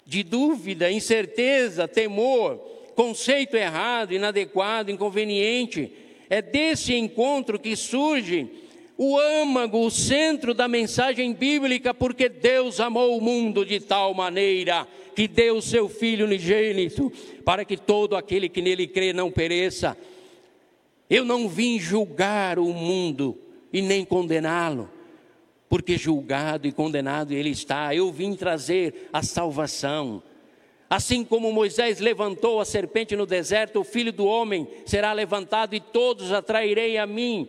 de 0.07 0.23
dúvida, 0.23 0.91
incerteza, 0.91 1.89
temor, 1.89 2.57
conceito 2.95 3.57
errado, 3.57 4.13
inadequado, 4.13 4.91
inconveniente. 4.91 5.93
É 6.29 6.43
desse 6.43 6.95
encontro 6.95 7.59
que 7.59 7.75
surge 7.75 8.49
o 9.03 9.19
âmago, 9.19 9.79
o 9.79 9.91
centro 9.91 10.53
da 10.53 10.69
mensagem 10.69 11.33
bíblica, 11.33 11.95
porque 11.95 12.29
Deus 12.29 12.81
amou 12.81 13.17
o 13.17 13.21
mundo 13.23 13.65
de 13.65 13.81
tal 13.81 14.13
maneira 14.13 14.87
que 15.17 15.27
deu 15.27 15.57
o 15.57 15.63
seu 15.63 15.89
Filho 15.89 16.27
unigênito, 16.27 17.11
para 17.43 17.65
que 17.65 17.79
todo 17.79 18.15
aquele 18.15 18.47
que 18.47 18.61
nele 18.61 18.87
crê 18.87 19.15
não 19.15 19.31
pereça. 19.31 19.97
Eu 21.09 21.25
não 21.25 21.49
vim 21.49 21.79
julgar 21.79 22.59
o 22.59 22.75
mundo 22.75 23.39
e 23.73 23.81
nem 23.81 24.05
condená-lo, 24.05 24.91
porque 25.67 25.97
julgado 25.97 26.69
e 26.69 26.73
condenado 26.73 27.33
ele 27.33 27.49
está. 27.49 27.95
Eu 27.95 28.13
vim 28.13 28.37
trazer 28.37 29.09
a 29.11 29.23
salvação. 29.23 30.23
Assim 30.91 31.25
como 31.25 31.51
Moisés 31.51 32.01
levantou 32.01 32.61
a 32.61 32.67
serpente 32.67 33.17
no 33.17 33.25
deserto, 33.25 33.81
o 33.81 33.85
filho 33.85 34.13
do 34.13 34.27
homem 34.27 34.69
será 34.85 35.15
levantado 35.15 35.75
e 35.75 35.81
todos 35.81 36.33
atrairei 36.33 36.99
a 36.99 37.07
mim. 37.07 37.49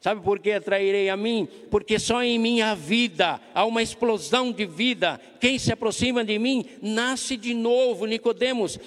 Sabe 0.00 0.22
por 0.22 0.38
que 0.38 0.52
atrairei 0.52 1.08
a 1.08 1.16
mim? 1.16 1.48
Porque 1.70 1.98
só 1.98 2.22
em 2.22 2.38
mim 2.38 2.60
há 2.60 2.74
vida, 2.74 3.40
há 3.52 3.64
uma 3.64 3.82
explosão 3.82 4.52
de 4.52 4.64
vida. 4.64 5.20
Quem 5.40 5.58
se 5.58 5.72
aproxima 5.72 6.24
de 6.24 6.38
mim 6.38 6.64
nasce 6.80 7.36
de 7.36 7.52
novo, 7.52 8.06
Nicodemos. 8.06 8.78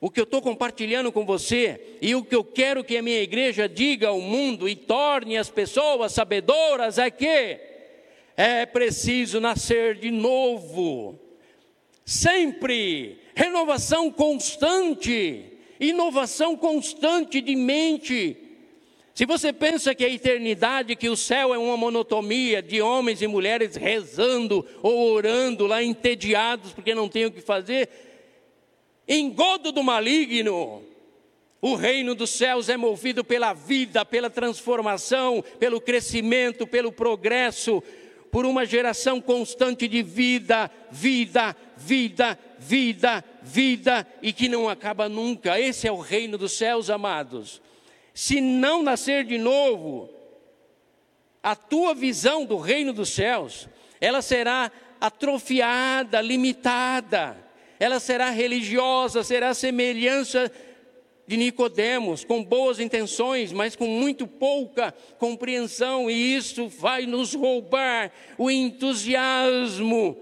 O 0.00 0.10
que 0.10 0.20
eu 0.20 0.24
estou 0.24 0.42
compartilhando 0.42 1.10
com 1.12 1.24
você 1.24 1.98
e 2.00 2.14
o 2.14 2.24
que 2.24 2.34
eu 2.34 2.44
quero 2.44 2.84
que 2.84 2.96
a 2.96 3.02
minha 3.02 3.20
igreja 3.20 3.68
diga 3.68 4.08
ao 4.08 4.20
mundo 4.20 4.68
e 4.68 4.74
torne 4.74 5.36
as 5.36 5.50
pessoas 5.50 6.12
sabedoras 6.12 6.98
é 6.98 7.10
que 7.10 7.60
é 8.36 8.66
preciso 8.66 9.40
nascer 9.40 9.96
de 9.96 10.10
novo. 10.10 11.18
Sempre 12.04 13.18
renovação 13.34 14.10
constante, 14.10 15.44
inovação 15.80 16.56
constante 16.56 17.40
de 17.40 17.54
mente 17.54 18.47
se 19.18 19.26
você 19.26 19.52
pensa 19.52 19.96
que 19.96 20.04
a 20.04 20.08
eternidade, 20.08 20.94
que 20.94 21.08
o 21.08 21.16
céu 21.16 21.52
é 21.52 21.58
uma 21.58 21.76
monotonia 21.76 22.62
de 22.62 22.80
homens 22.80 23.20
e 23.20 23.26
mulheres 23.26 23.74
rezando 23.74 24.64
ou 24.80 25.10
orando 25.10 25.66
lá 25.66 25.82
entediados 25.82 26.72
porque 26.72 26.94
não 26.94 27.08
tem 27.08 27.26
o 27.26 27.32
que 27.32 27.40
fazer, 27.40 27.88
engodo 29.08 29.72
do 29.72 29.82
maligno. 29.82 30.84
O 31.60 31.74
reino 31.74 32.14
dos 32.14 32.30
céus 32.30 32.68
é 32.68 32.76
movido 32.76 33.24
pela 33.24 33.52
vida, 33.52 34.04
pela 34.04 34.30
transformação, 34.30 35.42
pelo 35.58 35.80
crescimento, 35.80 36.64
pelo 36.64 36.92
progresso, 36.92 37.82
por 38.30 38.46
uma 38.46 38.64
geração 38.64 39.20
constante 39.20 39.88
de 39.88 40.00
vida, 40.00 40.70
vida, 40.92 41.56
vida, 41.76 42.38
vida, 42.56 43.24
vida 43.42 44.06
e 44.22 44.32
que 44.32 44.48
não 44.48 44.68
acaba 44.68 45.08
nunca. 45.08 45.58
Esse 45.58 45.88
é 45.88 45.90
o 45.90 45.98
reino 45.98 46.38
dos 46.38 46.52
céus, 46.52 46.88
amados 46.88 47.60
se 48.18 48.40
não 48.40 48.82
nascer 48.82 49.22
de 49.22 49.38
novo, 49.38 50.10
a 51.40 51.54
tua 51.54 51.94
visão 51.94 52.44
do 52.44 52.56
reino 52.56 52.92
dos 52.92 53.10
céus, 53.10 53.68
ela 54.00 54.20
será 54.20 54.72
atrofiada, 55.00 56.20
limitada, 56.20 57.36
ela 57.78 58.00
será 58.00 58.30
religiosa, 58.30 59.22
será 59.22 59.54
semelhança 59.54 60.50
de 61.28 61.36
Nicodemos, 61.36 62.24
com 62.24 62.42
boas 62.42 62.80
intenções, 62.80 63.52
mas 63.52 63.76
com 63.76 63.86
muito 63.86 64.26
pouca 64.26 64.92
compreensão, 65.16 66.10
e 66.10 66.34
isso 66.34 66.66
vai 66.66 67.06
nos 67.06 67.34
roubar 67.34 68.10
o 68.36 68.50
entusiasmo. 68.50 70.18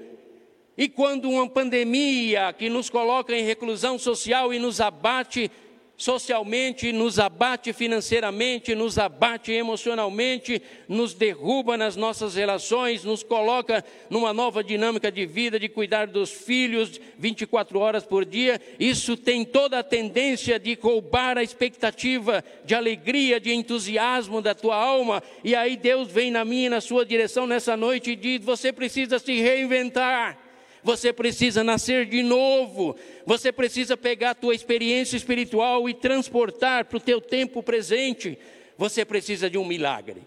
E 0.77 0.87
quando 0.87 1.31
uma 1.31 1.49
pandemia 1.49 2.53
que 2.53 2.69
nos 2.69 2.91
coloca 2.91 3.35
em 3.35 3.43
reclusão 3.43 3.99
social 3.99 4.53
e 4.53 4.59
nos 4.59 4.83
abate, 4.83 5.51
socialmente, 5.97 6.93
nos 6.93 7.19
abate 7.19 7.73
financeiramente, 7.73 8.75
nos 8.75 8.99
abate 8.99 9.53
emocionalmente, 9.53 10.61
nos 10.87 11.15
derruba 11.15 11.77
nas 11.77 11.97
nossas 11.97 12.35
relações, 12.35 13.03
nos 13.03 13.23
coloca 13.23 13.85
numa 14.11 14.33
nova 14.33 14.63
dinâmica 14.63 15.11
de 15.11 15.25
vida, 15.25 15.59
de 15.59 15.69
cuidar 15.69 16.07
dos 16.07 16.31
filhos 16.31 17.01
24 17.19 17.79
horas 17.79 18.05
por 18.05 18.25
dia. 18.25 18.61
Isso 18.79 19.17
tem 19.17 19.45
toda 19.45 19.79
a 19.79 19.85
tendência 19.85 20.59
de 20.59 20.75
roubar 20.81 21.39
a 21.39 21.43
expectativa 21.43 22.45
de 22.65 22.75
alegria, 22.75 23.41
de 23.41 23.53
entusiasmo 23.53 24.43
da 24.43 24.55
tua 24.55 24.77
alma. 24.77 25.23
E 25.43 25.55
aí 25.55 25.77
Deus 25.77 26.09
vem 26.09 26.31
na 26.31 26.45
minha 26.45 26.67
e 26.67 26.71
na 26.71 26.81
sua 26.81 27.07
direção 27.07 27.47
nessa 27.47 27.77
noite 27.77 28.11
e 28.11 28.17
diz: 28.17 28.45
você 28.45 28.73
precisa 28.73 29.19
se 29.19 29.41
reinventar. 29.41 30.46
Você 30.87 31.13
precisa 31.13 31.65
nascer 31.65 32.07
de 32.07 32.23
novo. 32.23 32.95
Você 33.27 33.51
precisa 33.51 33.97
pegar 33.97 34.31
a 34.31 34.35
tua 34.37 34.55
experiência 34.55 35.17
espiritual 35.17 35.89
e 35.89 35.95
transportar 35.95 36.85
para 36.85 36.97
o 36.97 37.01
teu 37.01 37.21
tempo 37.21 37.61
presente. 37.61 38.39
Você 38.79 39.05
precisa 39.05 39.51
de 39.51 39.59
um 39.59 39.65
milagre. 39.65 40.23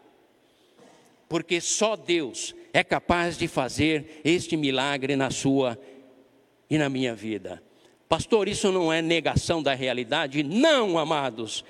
Porque 1.30 1.62
só 1.62 1.96
Deus 1.96 2.54
é 2.74 2.84
capaz 2.84 3.38
de 3.38 3.48
fazer 3.48 4.20
este 4.22 4.58
milagre 4.58 5.16
na 5.16 5.32
sua 5.32 5.80
e 6.70 6.78
na 6.78 6.90
minha 6.90 7.16
vida. 7.16 7.64
Pastor, 8.10 8.50
isso 8.50 8.70
não 8.70 8.92
é 8.92 9.02
negação 9.02 9.64
da 9.64 9.74
realidade? 9.74 10.44
Não, 10.44 10.98
amados. 10.98 11.64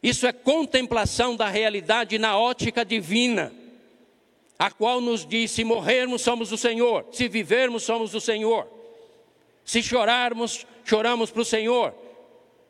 Isso 0.00 0.24
é 0.24 0.32
contemplação 0.32 1.34
da 1.34 1.48
realidade 1.48 2.16
na 2.16 2.38
ótica 2.38 2.84
divina 2.84 3.52
a 4.58 4.70
qual 4.70 5.00
nos 5.00 5.24
diz: 5.24 5.50
se 5.52 5.64
morrermos, 5.64 6.22
somos 6.22 6.50
do 6.50 6.56
Senhor, 6.56 7.06
se 7.12 7.28
vivermos, 7.28 7.84
somos 7.84 8.10
do 8.10 8.20
Senhor, 8.20 8.66
se 9.64 9.82
chorarmos, 9.82 10.66
choramos 10.84 11.30
para 11.30 11.42
o 11.42 11.44
Senhor, 11.44 11.94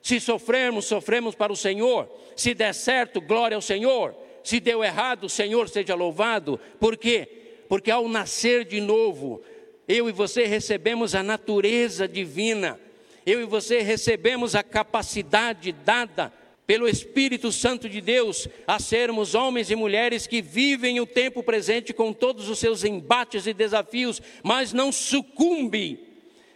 se 0.03 0.21
sofrermos, 0.21 0.85
sofremos 0.85 1.35
para 1.35 1.53
o 1.53 1.57
Senhor, 1.57 2.09
se 2.37 2.55
der 2.55 2.75
certo, 2.75 3.21
glória 3.21 3.55
ao 3.55 3.63
Senhor, 3.63 4.15
se 4.45 4.61
deu 4.61 4.85
errado, 4.85 5.25
o 5.25 5.31
Senhor 5.31 5.69
seja 5.69 5.95
louvado, 5.95 6.61
por 6.79 6.97
quê? 6.97 7.29
Porque 7.69 7.91
ao 7.91 8.09
nascer 8.09 8.65
de 8.65 8.81
novo, 8.81 9.43
eu 9.87 10.09
e 10.09 10.13
você 10.13 10.45
recebemos 10.45 11.15
a 11.15 11.23
natureza 11.23 12.07
divina, 12.07 12.79
eu 13.25 13.41
e 13.41 13.45
você 13.45 13.81
recebemos 13.81 14.55
a 14.55 14.63
capacidade 14.63 15.73
dada 15.73 16.33
pelo 16.69 16.87
Espírito 16.87 17.51
Santo 17.51 17.89
de 17.89 17.99
Deus, 17.99 18.47
a 18.67 18.79
sermos 18.79 19.35
homens 19.35 19.71
e 19.71 19.75
mulheres 19.75 20.27
que 20.27 20.43
vivem 20.43 21.01
o 21.01 21.07
tempo 21.07 21.43
presente 21.43 21.95
com 21.95 22.13
todos 22.13 22.51
os 22.51 22.59
seus 22.59 22.85
embates 22.85 23.47
e 23.47 23.55
desafios, 23.55 24.21
mas 24.43 24.75
não 24.75 24.93
sucumbem. 24.93 25.99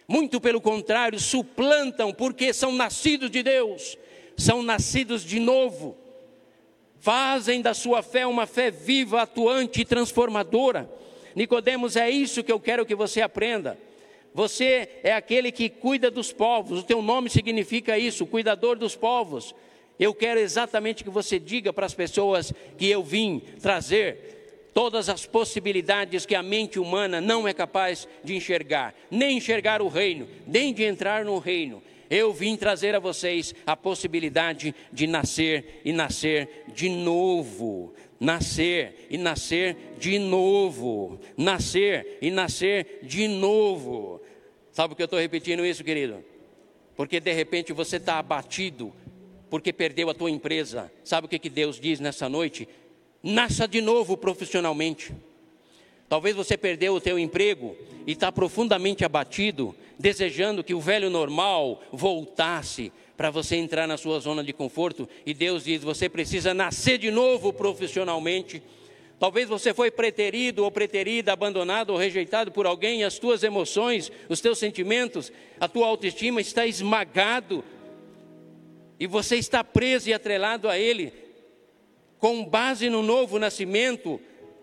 Muito 0.06 0.38
pelo 0.38 0.60
contrário, 0.60 1.18
suplantam, 1.18 2.12
porque 2.12 2.52
são 2.52 2.72
nascidos 2.72 3.30
de 3.30 3.42
Deus, 3.42 3.96
são 4.36 4.62
nascidos 4.62 5.24
de 5.24 5.40
novo. 5.40 5.96
Fazem 7.00 7.62
da 7.62 7.72
sua 7.72 8.02
fé 8.02 8.26
uma 8.26 8.46
fé 8.46 8.70
viva, 8.70 9.22
atuante 9.22 9.80
e 9.80 9.84
transformadora. 9.86 10.90
Nicodemos, 11.34 11.96
é 11.96 12.10
isso 12.10 12.44
que 12.44 12.52
eu 12.52 12.60
quero 12.60 12.84
que 12.84 12.94
você 12.94 13.22
aprenda. 13.22 13.78
Você 14.34 14.90
é 15.02 15.14
aquele 15.14 15.50
que 15.50 15.70
cuida 15.70 16.10
dos 16.10 16.34
povos, 16.34 16.80
o 16.80 16.84
teu 16.84 17.00
nome 17.00 17.30
significa 17.30 17.98
isso, 17.98 18.26
cuidador 18.26 18.76
dos 18.76 18.94
povos. 18.94 19.54
Eu 20.02 20.12
quero 20.12 20.40
exatamente 20.40 21.04
que 21.04 21.10
você 21.10 21.38
diga 21.38 21.72
para 21.72 21.86
as 21.86 21.94
pessoas 21.94 22.52
que 22.76 22.88
eu 22.88 23.04
vim 23.04 23.40
trazer 23.60 24.66
todas 24.74 25.08
as 25.08 25.26
possibilidades 25.26 26.26
que 26.26 26.34
a 26.34 26.42
mente 26.42 26.80
humana 26.80 27.20
não 27.20 27.46
é 27.46 27.54
capaz 27.54 28.08
de 28.24 28.34
enxergar, 28.34 28.96
nem 29.08 29.36
enxergar 29.36 29.80
o 29.80 29.86
reino, 29.86 30.26
nem 30.44 30.74
de 30.74 30.82
entrar 30.82 31.24
no 31.24 31.38
reino. 31.38 31.80
Eu 32.10 32.32
vim 32.32 32.56
trazer 32.56 32.96
a 32.96 32.98
vocês 32.98 33.54
a 33.64 33.76
possibilidade 33.76 34.74
de 34.92 35.06
nascer 35.06 35.80
e 35.84 35.92
nascer 35.92 36.64
de 36.74 36.88
novo. 36.88 37.94
Nascer 38.18 39.06
e 39.08 39.16
nascer 39.16 39.76
de 40.00 40.18
novo. 40.18 41.20
Nascer 41.36 42.18
e 42.20 42.28
nascer 42.28 42.98
de 43.04 43.28
novo. 43.28 44.20
Sabe 44.72 44.88
por 44.88 44.96
que 44.96 45.02
eu 45.02 45.04
estou 45.04 45.20
repetindo 45.20 45.64
isso, 45.64 45.84
querido? 45.84 46.24
Porque 46.96 47.20
de 47.20 47.32
repente 47.32 47.72
você 47.72 47.98
está 47.98 48.18
abatido 48.18 48.92
porque 49.52 49.70
perdeu 49.70 50.08
a 50.08 50.14
tua 50.14 50.30
empresa. 50.30 50.90
Sabe 51.04 51.26
o 51.26 51.28
que, 51.28 51.38
que 51.38 51.50
Deus 51.50 51.78
diz 51.78 52.00
nessa 52.00 52.26
noite? 52.26 52.66
Nasça 53.22 53.68
de 53.68 53.82
novo 53.82 54.16
profissionalmente. 54.16 55.14
Talvez 56.08 56.34
você 56.34 56.56
perdeu 56.56 56.94
o 56.94 57.00
teu 57.02 57.18
emprego 57.18 57.76
e 58.06 58.12
está 58.12 58.32
profundamente 58.32 59.04
abatido, 59.04 59.76
desejando 59.98 60.64
que 60.64 60.72
o 60.72 60.80
velho 60.80 61.10
normal 61.10 61.82
voltasse 61.92 62.90
para 63.14 63.28
você 63.28 63.56
entrar 63.56 63.86
na 63.86 63.98
sua 63.98 64.20
zona 64.20 64.42
de 64.42 64.54
conforto. 64.54 65.06
E 65.26 65.34
Deus 65.34 65.64
diz: 65.64 65.82
você 65.82 66.08
precisa 66.08 66.54
nascer 66.54 66.96
de 66.96 67.10
novo 67.10 67.52
profissionalmente. 67.52 68.62
Talvez 69.20 69.50
você 69.50 69.74
foi 69.74 69.90
preterido 69.90 70.64
ou 70.64 70.70
preterida, 70.70 71.30
abandonado 71.30 71.90
ou 71.90 71.98
rejeitado 71.98 72.50
por 72.50 72.64
alguém, 72.64 73.04
as 73.04 73.18
tuas 73.18 73.42
emoções, 73.42 74.10
os 74.30 74.40
teus 74.40 74.58
sentimentos, 74.58 75.30
a 75.60 75.68
tua 75.68 75.88
autoestima 75.88 76.40
está 76.40 76.66
esmagado 76.66 77.62
e 79.02 79.06
você 79.08 79.34
está 79.34 79.64
preso 79.64 80.08
e 80.08 80.14
atrelado 80.14 80.68
a 80.68 80.78
Ele, 80.78 81.12
com 82.20 82.44
base 82.44 82.88
no 82.88 83.02
novo 83.02 83.36
nascimento, 83.36 84.20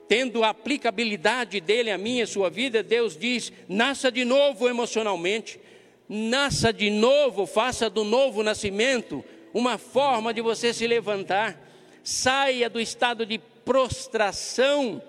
tendo 0.07 0.45
a 0.45 0.51
aplicabilidade 0.51 1.59
dele 1.59 1.91
a 1.91 1.97
minha 1.97 2.23
e 2.23 2.25
sua 2.25 2.49
vida, 2.49 2.81
Deus 2.81 3.17
diz: 3.17 3.51
nasça 3.67 4.09
de 4.09 4.23
novo 4.23 4.69
emocionalmente, 4.69 5.59
nasça 6.07 6.71
de 6.71 6.89
novo, 6.89 7.45
faça 7.45 7.89
do 7.89 8.05
novo 8.05 8.41
nascimento 8.41 9.25
uma 9.53 9.77
forma 9.77 10.33
de 10.33 10.39
você 10.39 10.73
se 10.73 10.87
levantar, 10.87 11.61
saia 12.01 12.69
do 12.69 12.79
estado 12.79 13.25
de 13.25 13.39
prostração 13.65 15.01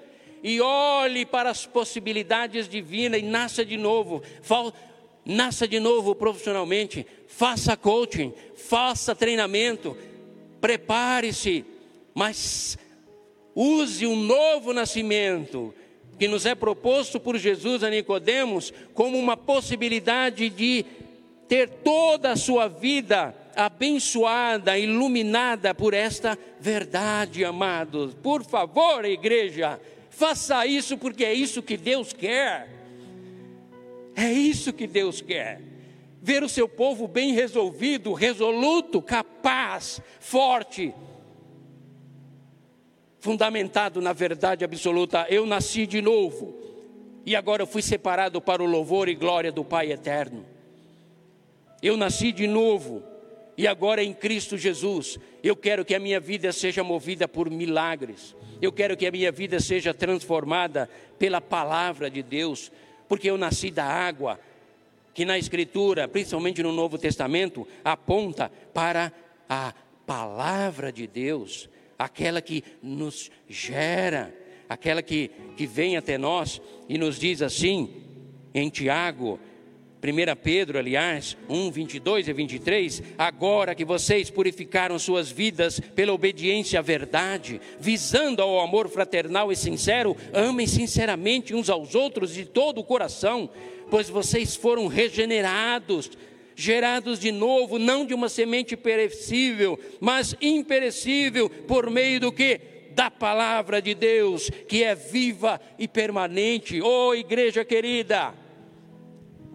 e 0.42 0.60
olhe 0.60 1.24
para 1.24 1.50
as 1.50 1.66
possibilidades 1.66 2.68
divinas 2.68 3.20
e 3.20 3.22
nasça 3.22 3.64
de 3.64 3.76
novo 3.76 4.24
nasça 5.30 5.66
de 5.66 5.78
novo 5.78 6.12
profissionalmente, 6.14 7.06
faça 7.28 7.76
coaching, 7.76 8.34
faça 8.56 9.14
treinamento, 9.14 9.96
prepare-se, 10.60 11.64
mas 12.12 12.76
use 13.54 14.06
um 14.06 14.16
novo 14.16 14.72
nascimento 14.72 15.72
que 16.18 16.26
nos 16.26 16.44
é 16.46 16.54
proposto 16.54 17.20
por 17.20 17.38
Jesus 17.38 17.84
a 17.84 17.90
Nicodemos 17.90 18.72
como 18.92 19.16
uma 19.16 19.36
possibilidade 19.36 20.50
de 20.50 20.84
ter 21.48 21.68
toda 21.68 22.32
a 22.32 22.36
sua 22.36 22.66
vida 22.66 23.34
abençoada, 23.54 24.76
iluminada 24.76 25.72
por 25.72 25.94
esta 25.94 26.36
verdade, 26.58 27.44
amados. 27.44 28.14
Por 28.14 28.44
favor, 28.44 29.04
igreja, 29.04 29.80
faça 30.10 30.66
isso 30.66 30.98
porque 30.98 31.24
é 31.24 31.32
isso 31.32 31.62
que 31.62 31.76
Deus 31.76 32.12
quer. 32.12 32.79
É 34.14 34.30
isso 34.32 34.72
que 34.72 34.86
Deus 34.86 35.20
quer. 35.20 35.60
Ver 36.22 36.42
o 36.42 36.48
seu 36.48 36.68
povo 36.68 37.08
bem 37.08 37.32
resolvido, 37.32 38.12
resoluto, 38.12 39.00
capaz, 39.00 40.00
forte, 40.18 40.92
fundamentado 43.18 44.00
na 44.00 44.12
verdade 44.12 44.64
absoluta. 44.64 45.26
Eu 45.30 45.46
nasci 45.46 45.86
de 45.86 46.02
novo 46.02 46.54
e 47.24 47.36
agora 47.36 47.66
fui 47.66 47.82
separado 47.82 48.40
para 48.40 48.62
o 48.62 48.66
louvor 48.66 49.08
e 49.08 49.14
glória 49.14 49.52
do 49.52 49.64
Pai 49.64 49.92
eterno. 49.92 50.44
Eu 51.82 51.96
nasci 51.96 52.32
de 52.32 52.46
novo 52.46 53.02
e 53.56 53.66
agora 53.66 54.02
em 54.02 54.12
Cristo 54.12 54.56
Jesus, 54.56 55.18
eu 55.42 55.54
quero 55.54 55.84
que 55.84 55.94
a 55.94 56.00
minha 56.00 56.18
vida 56.18 56.52
seja 56.52 56.82
movida 56.82 57.28
por 57.28 57.50
milagres. 57.50 58.34
Eu 58.60 58.72
quero 58.72 58.96
que 58.96 59.06
a 59.06 59.10
minha 59.10 59.30
vida 59.30 59.60
seja 59.60 59.92
transformada 59.92 60.88
pela 61.18 61.40
palavra 61.40 62.10
de 62.10 62.22
Deus 62.22 62.72
porque 63.10 63.28
eu 63.28 63.36
nasci 63.36 63.72
da 63.72 63.84
água, 63.84 64.38
que 65.12 65.24
na 65.24 65.36
Escritura, 65.36 66.06
principalmente 66.06 66.62
no 66.62 66.70
Novo 66.70 66.96
Testamento, 66.96 67.66
aponta 67.84 68.48
para 68.72 69.12
a 69.48 69.74
palavra 70.06 70.92
de 70.92 71.08
Deus, 71.08 71.68
aquela 71.98 72.40
que 72.40 72.62
nos 72.80 73.28
gera, 73.48 74.32
aquela 74.68 75.02
que, 75.02 75.28
que 75.56 75.66
vem 75.66 75.96
até 75.96 76.16
nós 76.16 76.62
e 76.88 76.96
nos 76.96 77.18
diz 77.18 77.42
assim, 77.42 77.92
em 78.54 78.70
Tiago 78.70 79.40
1 80.02 80.36
Pedro, 80.42 80.78
aliás, 80.78 81.36
1, 81.46 81.70
22 81.70 82.28
e 82.28 82.32
23, 82.32 83.02
agora 83.18 83.74
que 83.74 83.84
vocês 83.84 84.30
purificaram 84.30 84.98
suas 84.98 85.30
vidas 85.30 85.78
pela 85.78 86.14
obediência 86.14 86.78
à 86.78 86.82
verdade, 86.82 87.60
visando 87.78 88.40
ao 88.40 88.60
amor 88.60 88.88
fraternal 88.88 89.52
e 89.52 89.56
sincero, 89.56 90.16
amem 90.32 90.66
sinceramente 90.66 91.54
uns 91.54 91.68
aos 91.68 91.94
outros 91.94 92.32
de 92.32 92.46
todo 92.46 92.78
o 92.80 92.84
coração, 92.84 93.50
pois 93.90 94.08
vocês 94.08 94.56
foram 94.56 94.86
regenerados, 94.86 96.10
gerados 96.56 97.20
de 97.20 97.30
novo, 97.30 97.78
não 97.78 98.06
de 98.06 98.14
uma 98.14 98.30
semente 98.30 98.78
perecível, 98.78 99.78
mas 100.00 100.34
imperecível, 100.40 101.50
por 101.50 101.90
meio 101.90 102.20
do 102.20 102.32
que? 102.32 102.58
Da 102.92 103.10
palavra 103.10 103.82
de 103.82 103.94
Deus, 103.94 104.50
que 104.66 104.82
é 104.82 104.94
viva 104.94 105.60
e 105.78 105.86
permanente. 105.86 106.80
Oh, 106.80 107.14
igreja 107.14 107.64
querida! 107.66 108.39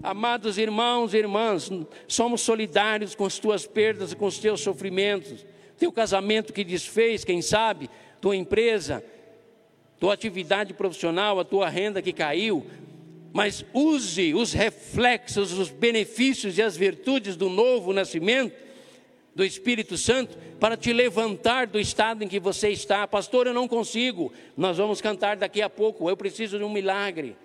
Amados 0.06 0.60
irmãos 0.60 1.16
e 1.16 1.18
irmãs, 1.18 1.72
somos 2.08 2.42
solidários 2.42 3.16
com 3.16 3.26
as 3.26 3.40
tuas 3.40 3.66
perdas 3.66 4.12
e 4.12 4.16
com 4.16 4.28
os 4.28 4.38
teus 4.38 4.62
sofrimentos. 4.62 5.44
Teu 5.80 5.92
casamento 5.92 6.54
que 6.54 6.64
desfez, 6.64 7.26
quem 7.26 7.42
sabe, 7.42 7.90
tua 8.22 8.36
empresa, 8.36 9.04
tua 10.00 10.14
atividade 10.14 10.76
profissional, 10.76 11.40
a 11.40 11.44
tua 11.44 11.68
renda 11.70 12.04
que 12.04 12.14
caiu, 12.14 12.68
mas 13.34 13.66
use 13.74 14.36
os 14.36 14.54
reflexos, 14.54 15.52
os 15.52 15.72
benefícios 15.72 16.60
e 16.60 16.62
as 16.62 16.78
virtudes 16.78 17.36
do 17.36 17.50
novo 17.50 17.92
nascimento 17.92 18.56
do 19.34 19.44
Espírito 19.44 19.98
Santo 19.98 20.38
para 20.60 20.78
te 20.78 20.94
levantar 20.94 21.66
do 21.66 21.80
estado 21.80 22.24
em 22.24 22.28
que 22.28 22.40
você 22.40 22.70
está. 22.70 23.08
Pastor, 23.08 23.48
eu 23.48 23.56
não 23.56 23.68
consigo. 23.68 24.32
Nós 24.56 24.78
vamos 24.78 25.02
cantar 25.02 25.36
daqui 25.36 25.64
a 25.64 25.70
pouco. 25.70 26.08
Eu 26.08 26.16
preciso 26.16 26.60
de 26.60 26.64
um 26.64 26.70
milagre. 26.72 27.36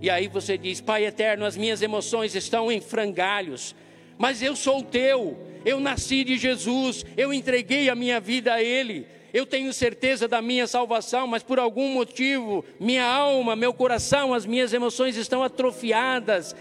E 0.00 0.08
aí 0.08 0.28
você 0.28 0.56
diz: 0.56 0.80
Pai 0.80 1.04
eterno, 1.04 1.44
as 1.44 1.56
minhas 1.56 1.82
emoções 1.82 2.34
estão 2.34 2.70
em 2.72 2.80
frangalhos, 2.80 3.74
mas 4.18 4.42
eu 4.42 4.56
sou 4.56 4.82
teu. 4.82 5.36
Eu 5.64 5.78
nasci 5.78 6.24
de 6.24 6.38
Jesus, 6.38 7.04
eu 7.16 7.34
entreguei 7.34 7.90
a 7.90 7.94
minha 7.94 8.18
vida 8.18 8.54
a 8.54 8.62
Ele. 8.62 9.06
Eu 9.32 9.46
tenho 9.46 9.72
certeza 9.72 10.26
da 10.26 10.42
minha 10.42 10.66
salvação, 10.66 11.26
mas 11.26 11.42
por 11.42 11.58
algum 11.58 11.92
motivo, 11.92 12.64
minha 12.80 13.04
alma, 13.04 13.54
meu 13.54 13.72
coração, 13.72 14.34
as 14.34 14.44
minhas 14.44 14.72
emoções 14.72 15.16
estão 15.16 15.42
atrofiadas, 15.42 16.56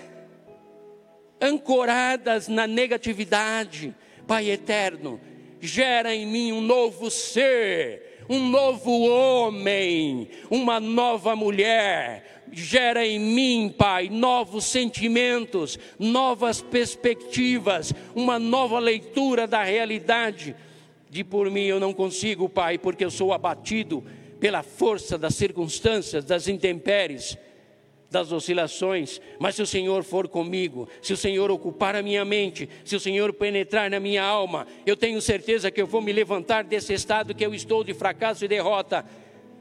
ancoradas 1.41 2.47
na 2.47 2.67
negatividade. 2.67 3.95
Pai 4.27 4.51
eterno, 4.51 5.19
gera 5.59 6.13
em 6.13 6.27
mim 6.27 6.51
um 6.51 6.61
novo 6.61 7.09
ser, 7.09 8.23
um 8.29 8.47
novo 8.47 9.01
homem, 9.01 10.29
uma 10.51 10.79
nova 10.79 11.35
mulher. 11.35 12.38
Gera 12.51 13.05
em 13.05 13.19
mim, 13.19 13.73
Pai, 13.75 14.09
novos 14.09 14.65
sentimentos, 14.65 15.77
novas 15.97 16.61
perspectivas, 16.61 17.93
uma 18.15 18.39
nova 18.39 18.79
leitura 18.79 19.47
da 19.47 19.63
realidade. 19.63 20.55
De 21.09 21.23
por 21.23 21.49
mim 21.49 21.65
eu 21.65 21.79
não 21.79 21.93
consigo, 21.93 22.49
Pai, 22.49 22.77
porque 22.77 23.05
eu 23.05 23.11
sou 23.11 23.33
abatido 23.33 24.03
pela 24.39 24.63
força 24.63 25.17
das 25.17 25.35
circunstâncias, 25.35 26.23
das 26.23 26.47
intempéries, 26.47 27.37
das 28.09 28.31
oscilações, 28.31 29.21
mas 29.39 29.55
se 29.55 29.61
o 29.61 29.67
Senhor 29.67 30.03
for 30.03 30.27
comigo, 30.27 30.89
se 31.01 31.13
o 31.13 31.17
Senhor 31.17 31.51
ocupar 31.51 31.95
a 31.95 32.01
minha 32.01 32.25
mente, 32.25 32.67
se 32.83 32.95
o 32.95 32.99
Senhor 32.99 33.31
penetrar 33.33 33.89
na 33.89 33.99
minha 33.99 34.23
alma, 34.23 34.65
eu 34.85 34.97
tenho 34.97 35.21
certeza 35.21 35.69
que 35.69 35.81
eu 35.81 35.85
vou 35.85 36.01
me 36.01 36.11
levantar 36.11 36.63
desse 36.63 36.93
estado 36.93 37.35
que 37.35 37.45
eu 37.45 37.53
estou 37.53 37.83
de 37.83 37.93
fracasso 37.93 38.43
e 38.43 38.47
derrota 38.47 39.05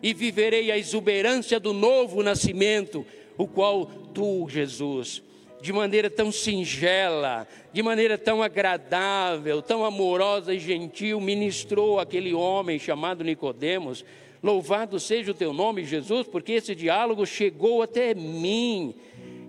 e 0.03 0.15
viverei 0.15 0.71
a 0.71 0.79
exuberância 0.79 1.59
do 1.59 1.73
novo 1.73 2.23
nascimento, 2.23 3.05
o 3.37 3.47
qual 3.47 3.87
tu, 3.87 4.49
Jesus, 4.49 5.23
de 5.61 5.73
maneira 5.73 6.09
tão 6.09 6.31
singela, 6.31 7.47
de 7.73 7.83
maneira 7.83 8.17
tão 8.17 8.43
agradável, 8.43 9.61
tão 9.61 9.85
amorosa 9.85 10.55
e 10.55 10.59
gentil, 10.59 11.21
ministrou 11.21 11.99
aquele 11.99 12.33
homem 12.33 12.79
chamado 12.79 13.25
Nicodemos. 13.25 14.05
Louvado 14.43 15.01
seja 15.01 15.33
o 15.33 15.35
teu 15.35 15.53
nome, 15.53 15.85
Jesus, 15.85 16.29
porque 16.29 16.53
esse 16.53 16.75
diálogo 16.75 17.27
chegou 17.27 17.83
até 17.83 18.15
mim. 18.15 18.95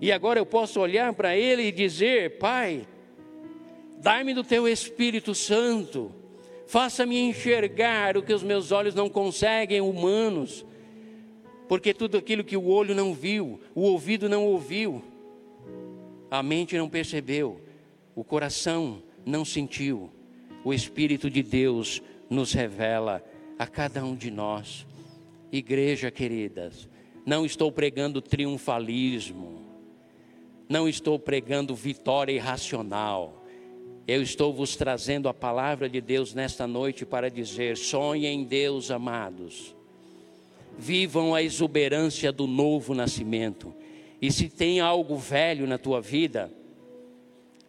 E 0.00 0.10
agora 0.10 0.40
eu 0.40 0.46
posso 0.46 0.80
olhar 0.80 1.12
para 1.12 1.36
ele 1.36 1.62
e 1.62 1.72
dizer: 1.72 2.38
Pai, 2.38 2.86
dai-me 3.98 4.34
do 4.34 4.42
teu 4.42 4.66
Espírito 4.66 5.32
Santo, 5.32 6.12
faça-me 6.70 7.18
enxergar 7.18 8.16
o 8.16 8.22
que 8.22 8.32
os 8.32 8.44
meus 8.44 8.70
olhos 8.70 8.94
não 8.94 9.10
conseguem, 9.10 9.80
humanos, 9.80 10.64
porque 11.68 11.92
tudo 11.92 12.16
aquilo 12.16 12.44
que 12.44 12.56
o 12.56 12.68
olho 12.68 12.94
não 12.94 13.12
viu, 13.12 13.60
o 13.74 13.80
ouvido 13.80 14.28
não 14.28 14.46
ouviu, 14.46 15.02
a 16.30 16.44
mente 16.44 16.78
não 16.78 16.88
percebeu, 16.88 17.60
o 18.14 18.22
coração 18.22 19.02
não 19.26 19.44
sentiu. 19.44 20.12
O 20.62 20.72
Espírito 20.72 21.28
de 21.28 21.42
Deus 21.42 22.00
nos 22.28 22.52
revela 22.52 23.20
a 23.58 23.66
cada 23.66 24.04
um 24.04 24.14
de 24.14 24.30
nós. 24.30 24.86
Igreja 25.50 26.08
queridas, 26.08 26.88
não 27.26 27.44
estou 27.44 27.72
pregando 27.72 28.22
triunfalismo, 28.22 29.60
não 30.68 30.88
estou 30.88 31.18
pregando 31.18 31.74
vitória 31.74 32.30
irracional. 32.30 33.39
Eu 34.12 34.22
estou 34.22 34.52
vos 34.52 34.74
trazendo 34.74 35.28
a 35.28 35.32
palavra 35.32 35.88
de 35.88 36.00
Deus 36.00 36.34
nesta 36.34 36.66
noite 36.66 37.06
para 37.06 37.30
dizer: 37.30 37.76
sonhem 37.76 38.40
em 38.40 38.42
Deus, 38.42 38.90
amados. 38.90 39.72
Vivam 40.76 41.32
a 41.32 41.40
exuberância 41.40 42.32
do 42.32 42.44
novo 42.48 42.92
nascimento. 42.92 43.72
E 44.20 44.32
se 44.32 44.48
tem 44.48 44.80
algo 44.80 45.16
velho 45.16 45.64
na 45.64 45.78
tua 45.78 46.00
vida, 46.00 46.52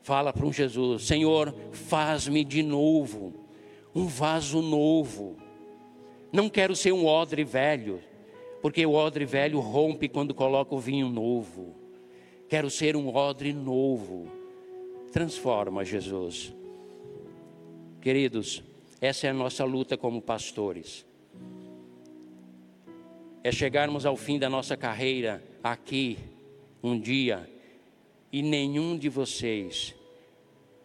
fala 0.01 0.33
para 0.33 0.43
um 0.43 0.51
Jesus: 0.51 1.03
Senhor, 1.03 1.53
faz-me 1.71 2.43
de 2.43 2.63
novo, 2.63 3.35
um 3.93 4.07
vaso 4.07 4.63
novo. 4.63 5.37
Não 6.33 6.49
quero 6.49 6.75
ser 6.75 6.91
um 6.91 7.05
odre 7.05 7.43
velho, 7.43 8.01
porque 8.63 8.83
o 8.83 8.93
odre 8.93 9.25
velho 9.25 9.59
rompe 9.59 10.09
quando 10.09 10.33
coloca 10.33 10.73
o 10.73 10.79
vinho 10.79 11.07
novo. 11.07 11.75
Quero 12.49 12.71
ser 12.71 12.95
um 12.95 13.15
odre 13.15 13.53
novo. 13.53 14.40
Transforma, 15.11 15.83
Jesus. 15.83 16.53
Queridos, 18.01 18.63
essa 19.01 19.27
é 19.27 19.29
a 19.29 19.33
nossa 19.33 19.65
luta 19.65 19.97
como 19.97 20.21
pastores. 20.21 21.05
É 23.43 23.51
chegarmos 23.51 24.05
ao 24.05 24.15
fim 24.15 24.39
da 24.39 24.49
nossa 24.49 24.77
carreira 24.77 25.43
aqui 25.61 26.17
um 26.81 26.97
dia 26.97 27.49
e 28.31 28.41
nenhum 28.41 28.97
de 28.97 29.09
vocês 29.09 29.93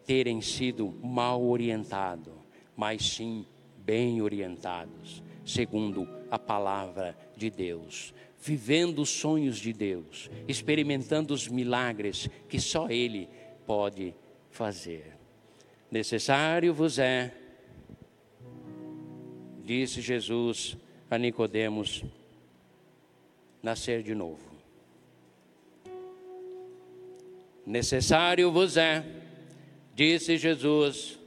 terem 0.04 0.40
sido 0.40 0.92
mal 1.02 1.44
orientado, 1.44 2.32
mas 2.76 3.04
sim 3.04 3.46
bem 3.78 4.20
orientados, 4.20 5.22
segundo 5.44 6.08
a 6.28 6.38
palavra 6.38 7.16
de 7.36 7.48
Deus, 7.48 8.12
vivendo 8.40 9.00
os 9.02 9.08
sonhos 9.08 9.58
de 9.58 9.72
Deus, 9.72 10.28
experimentando 10.48 11.32
os 11.32 11.46
milagres 11.46 12.28
que 12.48 12.58
só 12.58 12.90
Ele 12.90 13.28
pode 13.66 14.14
fazer. 14.50 15.16
Necessário 15.90 16.72
vos 16.72 16.98
é, 16.98 17.32
disse 19.64 20.00
Jesus 20.00 20.76
a 21.10 21.18
Nicodemos, 21.18 22.04
nascer 23.62 24.02
de 24.02 24.14
novo. 24.14 24.56
Necessário 27.64 28.50
vos 28.52 28.76
é, 28.76 29.04
disse 29.94 30.36
Jesus 30.36 31.18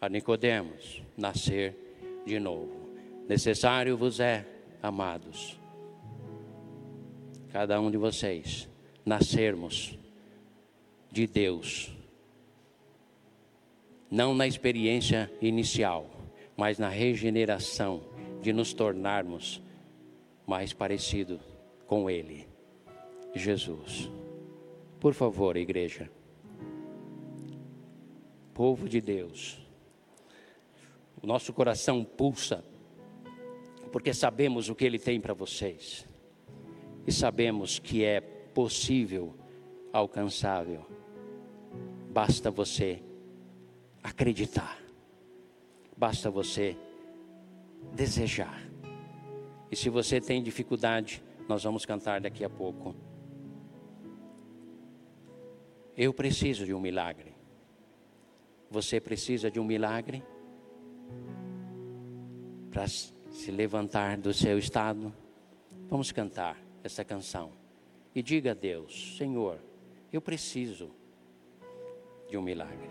a 0.00 0.08
Nicodemos, 0.08 1.02
nascer 1.16 1.76
de 2.26 2.38
novo. 2.40 2.90
Necessário 3.28 3.96
vos 3.96 4.20
é, 4.20 4.46
amados, 4.82 5.58
cada 7.52 7.80
um 7.80 7.90
de 7.90 7.96
vocês, 7.96 8.68
nascermos 9.04 9.96
de 11.14 11.28
Deus. 11.28 11.92
Não 14.10 14.34
na 14.34 14.48
experiência 14.48 15.32
inicial, 15.40 16.10
mas 16.56 16.76
na 16.76 16.88
regeneração 16.88 18.02
de 18.42 18.52
nos 18.52 18.72
tornarmos 18.72 19.62
mais 20.44 20.72
parecido 20.72 21.38
com 21.86 22.10
Ele, 22.10 22.48
Jesus. 23.32 24.10
Por 24.98 25.14
favor, 25.14 25.56
igreja. 25.56 26.10
Povo 28.52 28.88
de 28.88 29.00
Deus. 29.00 29.64
O 31.22 31.28
nosso 31.28 31.52
coração 31.52 32.04
pulsa, 32.04 32.64
porque 33.92 34.12
sabemos 34.12 34.68
o 34.68 34.74
que 34.74 34.84
Ele 34.84 34.98
tem 34.98 35.20
para 35.20 35.32
vocês. 35.32 36.04
E 37.06 37.12
sabemos 37.12 37.78
que 37.78 38.04
é 38.04 38.20
possível, 38.20 39.32
alcançável. 39.92 40.84
Basta 42.14 42.48
você 42.48 43.02
acreditar. 44.00 44.80
Basta 45.96 46.30
você 46.30 46.76
desejar. 47.92 48.62
E 49.68 49.74
se 49.74 49.90
você 49.90 50.20
tem 50.20 50.40
dificuldade, 50.40 51.20
nós 51.48 51.64
vamos 51.64 51.84
cantar 51.84 52.20
daqui 52.20 52.44
a 52.44 52.48
pouco. 52.48 52.94
Eu 55.96 56.14
preciso 56.14 56.64
de 56.64 56.72
um 56.72 56.78
milagre. 56.78 57.34
Você 58.70 59.00
precisa 59.00 59.50
de 59.50 59.58
um 59.58 59.64
milagre 59.64 60.22
para 62.70 62.86
se 62.86 63.50
levantar 63.50 64.18
do 64.18 64.32
seu 64.32 64.56
estado. 64.56 65.12
Vamos 65.88 66.12
cantar 66.12 66.62
essa 66.84 67.04
canção 67.04 67.50
e 68.14 68.22
diga 68.22 68.52
a 68.52 68.54
Deus: 68.54 69.16
Senhor, 69.18 69.58
eu 70.12 70.22
preciso 70.22 70.92
de 72.34 72.38
um 72.38 72.42
milagre. 72.42 72.90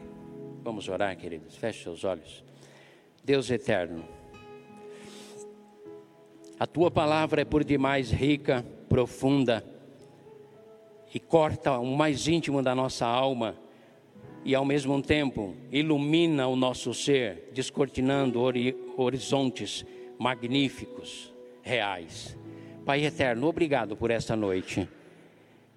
Vamos 0.64 0.88
orar, 0.88 1.18
queridos. 1.18 1.58
Feche 1.58 1.84
seus 1.84 2.06
olhos. 2.06 2.42
Deus 3.26 3.52
eterno, 3.52 4.06
a 6.58 6.66
tua 6.66 6.90
palavra 6.90 7.42
é 7.42 7.46
por 7.46 7.62
demais 7.62 8.10
rica, 8.10 8.66
profunda 8.88 9.62
e 11.14 11.20
corta 11.20 11.78
o 11.78 11.94
mais 11.94 12.26
íntimo 12.26 12.64
da 12.64 12.74
nossa 12.74 13.06
alma 13.06 13.58
e 14.46 14.56
ao 14.56 14.64
mesmo 14.64 15.02
tempo 15.02 15.54
ilumina 15.70 16.48
o 16.48 16.56
nosso 16.56 16.94
ser, 16.94 17.50
descortinando 17.54 18.40
ori 18.40 18.74
horizontes 18.96 19.86
magníficos, 20.18 21.34
reais. 21.62 22.38
Pai 22.86 23.04
eterno, 23.04 23.48
obrigado 23.48 23.98
por 23.98 24.10
esta 24.10 24.38
noite. 24.38 24.88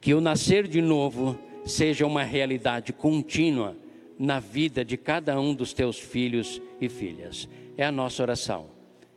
Que 0.01 0.15
o 0.15 0.21
nascer 0.21 0.69
de 0.69 0.81
novo 0.81 1.37
seja 1.67 2.07
uma 2.07 2.23
realidade 2.23 2.93
contínua 2.93 3.77
na 4.19 4.41
vida 4.41 4.85
de 4.85 4.97
cada 4.97 5.39
um 5.39 5.55
dos 5.55 5.73
teus 5.75 5.99
filhos 5.99 6.63
e 6.81 6.89
filhas. 6.89 7.49
É 7.77 7.85
a 7.85 7.93
nossa 7.93 8.23
oração. 8.23 8.67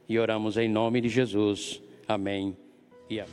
E 0.07 0.17
oramos 0.19 0.57
em 0.57 0.67
nome 0.67 0.99
de 0.99 1.07
Jesus. 1.07 1.81
Amém 2.07 2.57
e 3.09 3.19
amém. 3.19 3.31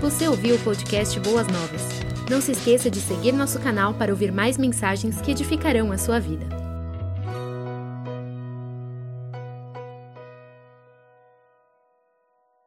Você 0.00 0.28
ouviu 0.28 0.56
o 0.56 0.58
podcast 0.60 1.18
Boas 1.20 1.48
Novas? 1.48 1.82
Não 2.30 2.40
se 2.40 2.52
esqueça 2.52 2.90
de 2.90 3.00
seguir 3.00 3.32
nosso 3.32 3.60
canal 3.60 3.94
para 3.94 4.12
ouvir 4.12 4.32
mais 4.32 4.56
mensagens 4.56 5.20
que 5.20 5.32
edificarão 5.32 5.92
a 5.92 5.98
sua 5.98 6.18
vida. 6.18 6.65